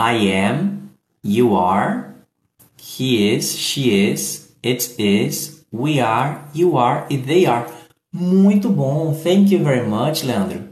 [0.00, 0.88] I am,
[1.22, 2.14] you are,
[2.78, 7.81] he is, she is, it is, we are, you are e they are.
[8.12, 9.14] Muito bom.
[9.14, 10.70] Thank you very much, Leandro.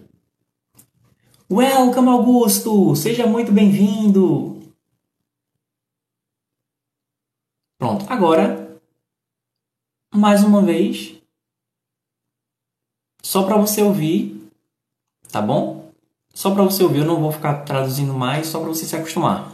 [1.50, 2.94] Welcome, Augusto!
[2.94, 4.60] Seja muito bem-vindo!
[7.78, 8.78] Pronto, agora,
[10.14, 11.18] mais uma vez,
[13.22, 14.50] só para você ouvir,
[15.32, 15.90] tá bom?
[16.34, 19.50] Só para você ouvir, eu não vou ficar traduzindo mais, só para você se acostumar.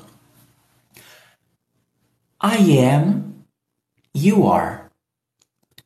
[2.42, 3.44] I am,
[4.12, 4.90] you are,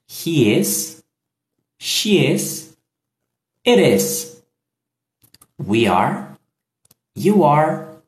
[0.09, 1.00] he is,
[1.81, 2.77] she is,
[3.65, 4.43] it is.
[5.59, 6.37] We are,
[7.15, 8.03] you are,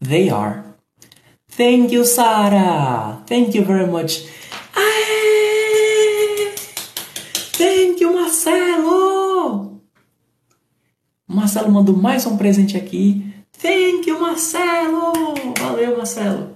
[0.00, 0.64] they are.
[1.48, 3.22] Thank you, Sarah.
[3.26, 4.22] Thank you very much.
[4.74, 6.54] Aê!
[7.56, 9.80] Thank you, Marcelo.
[11.26, 13.24] Marcelo mandou mais um presente aqui.
[13.60, 15.12] Thank you, Marcelo.
[15.58, 16.54] Valeu, Marcelo.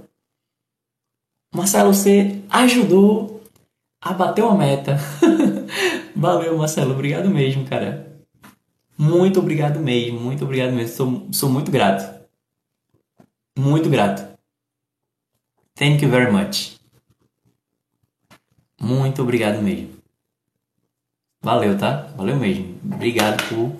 [1.54, 3.42] Marcelo, você ajudou
[4.00, 4.98] a bater uma meta.
[6.18, 6.94] Valeu, Marcelo.
[6.94, 8.20] Obrigado mesmo, cara.
[8.98, 10.18] Muito obrigado mesmo.
[10.18, 10.96] Muito obrigado mesmo.
[10.96, 12.26] Sou, sou muito grato.
[13.56, 14.36] Muito grato.
[15.76, 16.76] Thank you very much.
[18.80, 19.96] Muito obrigado mesmo.
[21.40, 22.08] Valeu, tá?
[22.16, 22.80] Valeu mesmo.
[22.84, 23.76] Obrigado por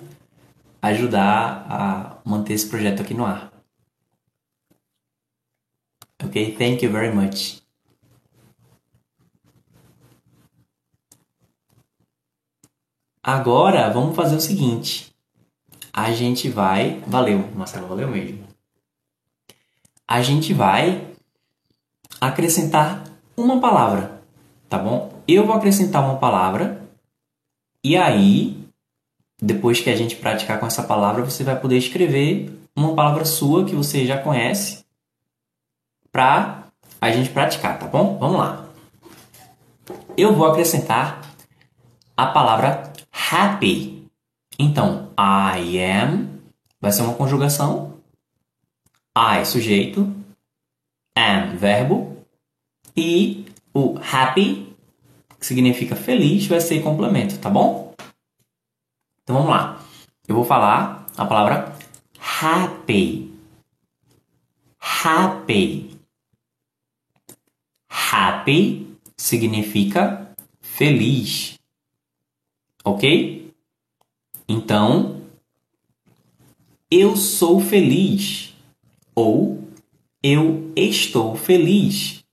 [0.81, 3.51] ajudar a manter esse projeto aqui no ar.
[6.23, 6.55] Ok?
[6.55, 7.61] Thank you very much.
[13.29, 15.13] Agora vamos fazer o seguinte.
[15.93, 16.99] A gente vai.
[17.05, 18.43] Valeu, Marcelo, valeu mesmo.
[20.07, 21.07] A gente vai
[22.19, 23.03] acrescentar
[23.37, 24.19] uma palavra,
[24.67, 25.13] tá bom?
[25.27, 26.81] Eu vou acrescentar uma palavra
[27.83, 28.67] e aí,
[29.39, 33.63] depois que a gente praticar com essa palavra, você vai poder escrever uma palavra sua
[33.63, 34.83] que você já conhece
[36.11, 36.63] para
[36.99, 38.17] a gente praticar, tá bom?
[38.17, 38.65] Vamos lá.
[40.17, 41.21] Eu vou acrescentar
[42.17, 42.89] a palavra
[43.31, 44.07] happy.
[44.57, 46.39] Então, I am
[46.79, 48.01] vai ser uma conjugação.
[49.17, 50.01] I, sujeito.
[51.15, 52.25] Am, verbo.
[52.95, 54.75] E o happy,
[55.39, 57.93] que significa feliz, vai ser complemento, tá bom?
[59.23, 59.79] Então vamos lá.
[60.27, 61.75] Eu vou falar a palavra
[62.41, 63.33] happy.
[64.79, 65.99] Happy.
[67.89, 71.58] Happy significa feliz.
[72.83, 73.53] Ok?
[74.47, 75.21] Então,
[76.89, 78.53] eu sou feliz
[79.13, 79.63] ou
[80.23, 82.23] eu estou feliz.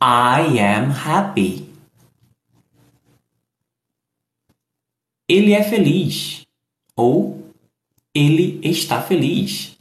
[0.00, 1.68] I am happy.
[5.26, 6.44] Ele é feliz
[6.96, 7.52] Ou
[8.14, 9.76] ele está feliz.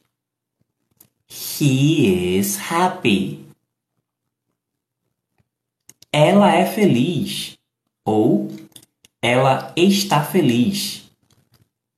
[1.29, 3.45] He is happy.
[6.11, 7.52] Ela é feliz.
[8.05, 8.49] Ou
[9.21, 11.09] ela está feliz.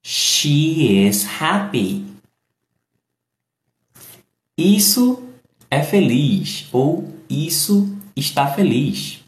[0.04, 2.06] She is happy.
[4.58, 5.28] Isso
[5.70, 9.24] é feliz ou isso está feliz.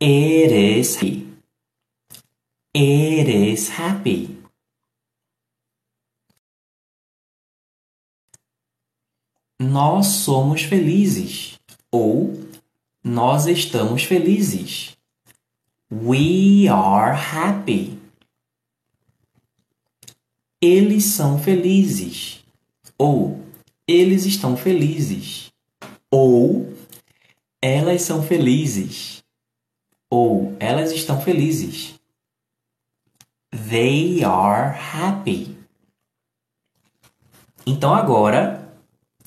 [0.00, 1.26] It is happy.
[2.74, 4.38] It is happy.
[9.58, 11.58] Nós somos felizes
[11.90, 12.48] ou
[13.02, 14.96] nós estamos felizes.
[15.90, 17.98] We are happy.
[20.62, 22.40] Eles são felizes
[23.00, 23.40] ou
[23.88, 25.50] eles estão felizes.
[26.10, 26.70] Ou
[27.62, 29.24] elas são felizes.
[30.10, 31.98] Ou elas estão felizes.
[33.70, 35.56] They are happy.
[37.66, 38.70] Então agora,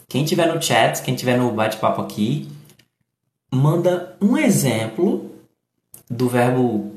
[0.08, 2.48] quem tiver no chat, quem tiver no bate-papo aqui,
[3.52, 5.33] manda um exemplo
[6.14, 6.92] do verbo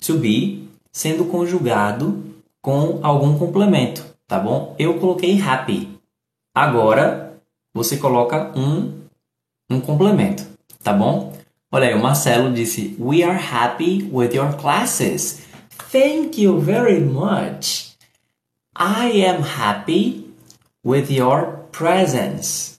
[0.00, 2.22] to be sendo conjugado
[2.60, 4.74] com algum complemento, tá bom?
[4.78, 5.88] Eu coloquei happy.
[6.54, 7.34] Agora
[7.74, 9.00] você coloca um,
[9.70, 10.46] um complemento,
[10.82, 11.32] tá bom?
[11.70, 15.42] Olha aí, o Marcelo disse: We are happy with your classes.
[15.90, 17.96] Thank you very much.
[18.76, 20.32] I am happy
[20.84, 22.78] with your presence.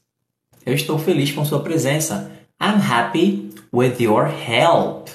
[0.65, 2.31] Eu estou feliz com sua presença.
[2.61, 5.09] I'm happy with your help.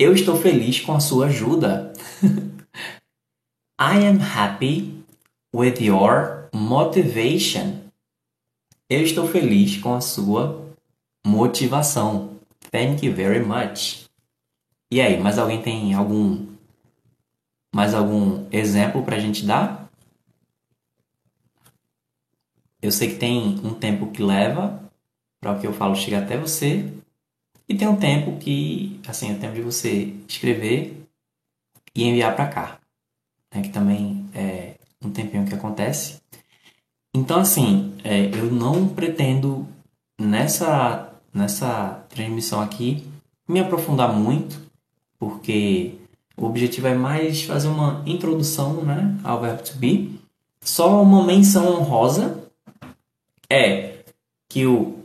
[0.00, 1.92] Eu estou feliz com a sua ajuda.
[3.80, 5.04] I am happy
[5.52, 7.90] with your motivation.
[8.88, 10.72] Eu estou feliz com a sua
[11.26, 12.38] motivação.
[12.70, 14.04] Thank you very much.
[14.88, 16.46] E aí, mais alguém tem algum
[17.74, 19.90] mais algum exemplo para a gente dar?
[22.80, 24.80] Eu sei que tem um tempo que leva
[25.40, 26.88] para o que eu falo chegar até você
[27.68, 31.04] e tem um tempo que, assim, é o tempo de você escrever
[31.94, 32.78] e enviar para cá,
[33.54, 33.62] né?
[33.62, 36.20] que também é um tempinho que acontece.
[37.14, 39.66] Então, assim, é, eu não pretendo
[40.18, 43.06] nessa, nessa transmissão aqui
[43.46, 44.60] me aprofundar muito,
[45.18, 45.94] porque
[46.36, 50.20] o objetivo é mais fazer uma introdução né, ao verbo to be.
[50.60, 52.44] Só uma menção honrosa
[53.50, 53.98] é
[54.48, 54.97] que o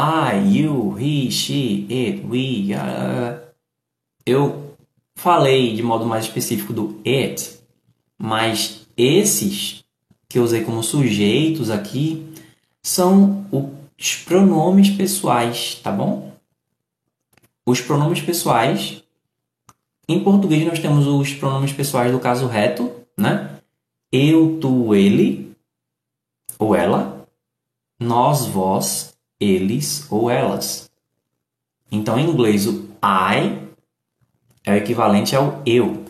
[0.00, 3.40] I, you, he, she, it, we, uh,
[4.24, 4.76] eu
[5.16, 7.58] falei de modo mais específico do it,
[8.16, 9.82] mas esses
[10.28, 12.32] que eu usei como sujeitos aqui
[12.80, 16.32] são os pronomes pessoais, tá bom?
[17.66, 19.02] Os pronomes pessoais.
[20.08, 23.58] Em português nós temos os pronomes pessoais do caso reto, né?
[24.12, 25.56] Eu, tu, ele
[26.56, 27.26] ou ela.
[27.98, 30.90] Nós, vós, eles ou elas.
[31.90, 33.68] Então, em inglês, o I
[34.64, 35.94] é o equivalente ao eu.
[35.94, 36.06] Vou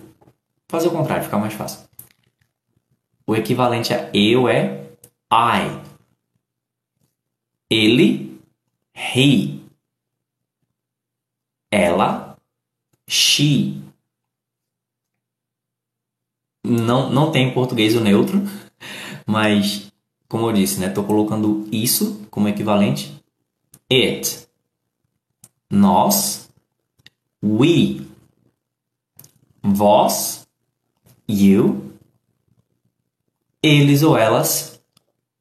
[0.69, 1.89] fazer o contrário, fica mais fácil.
[3.27, 4.91] O equivalente a eu é
[5.33, 5.83] I.
[7.71, 8.41] Ele,
[8.95, 9.61] he.
[11.71, 12.37] Ela,
[13.07, 13.83] she.
[16.65, 18.43] Não, não tem em português o neutro,
[19.27, 19.89] mas
[20.29, 23.18] como eu disse, né, tô colocando isso como equivalente.
[23.91, 24.49] It.
[25.71, 26.49] Nós,
[27.43, 28.07] we.
[29.63, 30.47] Vós,
[31.29, 31.89] you
[33.63, 34.81] eles ou elas,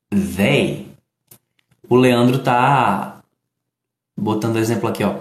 [0.09, 0.87] they.
[1.89, 3.21] O Leandro tá
[4.15, 5.15] botando exemplo aqui, ó.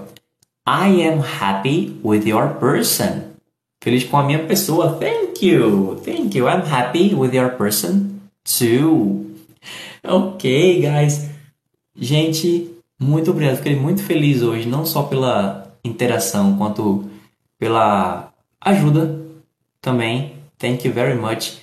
[0.67, 3.37] I am happy with your person.
[3.81, 4.99] Feliz com a minha pessoa.
[4.99, 6.01] Thank you.
[6.05, 6.49] Thank you.
[6.49, 9.37] I'm happy with your person too.
[10.03, 11.29] Ok, guys.
[11.95, 13.57] Gente, muito obrigado.
[13.57, 17.05] Fiquei muito feliz hoje, não só pela interação, quanto
[17.59, 19.21] pela ajuda
[19.81, 20.35] também.
[20.59, 21.59] Thank you very much.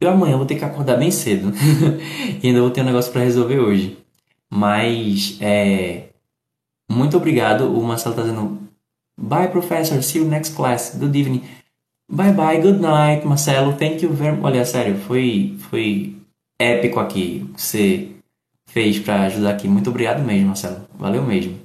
[0.00, 1.52] Eu amanhã vou ter que acordar bem cedo.
[2.42, 3.98] e ainda vou ter um negócio para resolver hoje.
[4.50, 6.04] Mas, é...
[6.90, 7.64] Muito obrigado.
[7.76, 8.58] O Marcelo tá dizendo...
[9.20, 10.02] Bye, professor.
[10.02, 10.96] See you next class.
[10.98, 11.42] Good evening.
[12.10, 12.60] Bye, bye.
[12.60, 13.74] Good night, Marcelo.
[13.74, 14.44] Thank you very much.
[14.44, 14.96] Olha, sério.
[14.96, 16.16] Foi, foi
[16.58, 17.44] épico aqui.
[17.56, 18.17] Você
[18.78, 19.66] fez para ajudar aqui.
[19.66, 20.82] Muito obrigado mesmo, Marcelo.
[20.96, 21.58] Valeu mesmo.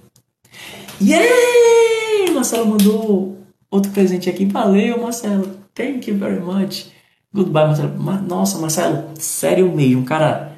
[0.99, 2.31] Yay!
[2.34, 3.38] Marcelo mandou
[3.69, 4.45] outro presente aqui.
[4.45, 5.60] Valeu, Marcelo.
[5.76, 6.88] Thank you very much.
[7.31, 7.94] Goodbye, Marcelo.
[8.27, 10.57] Nossa, Marcelo, sério mesmo, cara.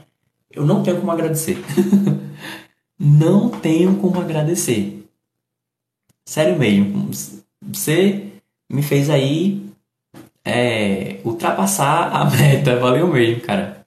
[0.50, 1.58] Eu não tenho como agradecer.
[2.98, 5.06] não tenho como agradecer.
[6.26, 7.12] Sério mesmo.
[7.62, 8.28] Você
[8.72, 9.62] me fez aí
[10.46, 12.78] é, ultrapassar a meta.
[12.78, 13.86] Valeu mesmo, cara.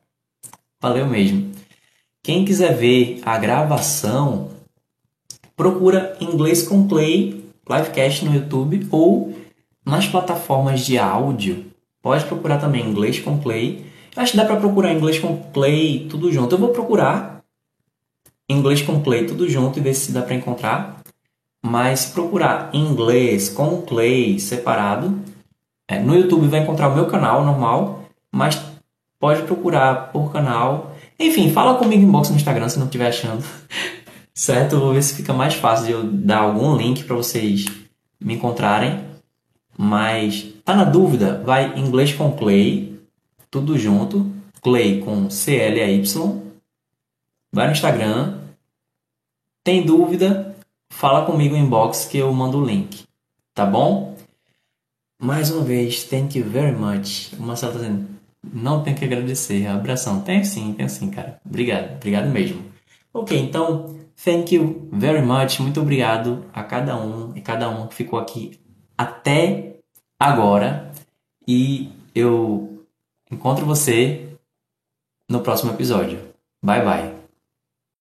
[0.82, 1.47] Valeu mesmo.
[2.28, 4.50] Quem quiser ver a gravação,
[5.56, 9.32] procura Inglês com Clay Livecast no YouTube ou
[9.82, 11.64] nas plataformas de áudio.
[12.02, 13.82] Pode procurar também Inglês com Clay.
[14.14, 16.54] Acho que dá para procurar Inglês com Clay tudo junto.
[16.54, 17.42] Eu vou procurar
[18.46, 21.00] Inglês com Clay tudo junto e ver se dá para encontrar.
[21.64, 25.18] Mas procurar Inglês com Clay separado,
[25.88, 28.62] é, no YouTube vai encontrar o meu canal normal, mas
[29.18, 30.94] pode procurar por canal.
[31.18, 33.44] Enfim, fala comigo em box no Instagram se não estiver achando.
[34.38, 34.78] certo?
[34.78, 37.64] Vou ver se fica mais fácil de eu dar algum link para vocês
[38.20, 39.04] me encontrarem.
[39.76, 41.42] Mas tá na dúvida?
[41.44, 43.00] Vai inglês com Clay,
[43.50, 44.30] tudo junto,
[44.62, 46.42] Clay com C L A Y.
[47.52, 48.38] Vai no Instagram.
[49.64, 50.56] Tem dúvida?
[50.88, 53.04] Fala comigo em inbox que eu mando o link.
[53.54, 54.16] Tá bom?
[55.20, 57.32] Mais uma vez, thank you very much.
[57.38, 58.06] O Marcelo dizendo,
[58.42, 59.66] não tenho que agradecer.
[59.66, 60.20] Abração.
[60.20, 61.40] Tenho sim, tenho sim, cara.
[61.44, 62.62] Obrigado, obrigado mesmo.
[63.12, 65.60] Ok, então, thank you very much.
[65.60, 68.58] Muito obrigado a cada um e cada um que ficou aqui
[68.96, 69.76] até
[70.18, 70.92] agora.
[71.46, 72.84] E eu
[73.30, 74.28] encontro você
[75.28, 76.18] no próximo episódio.
[76.62, 77.17] Bye bye.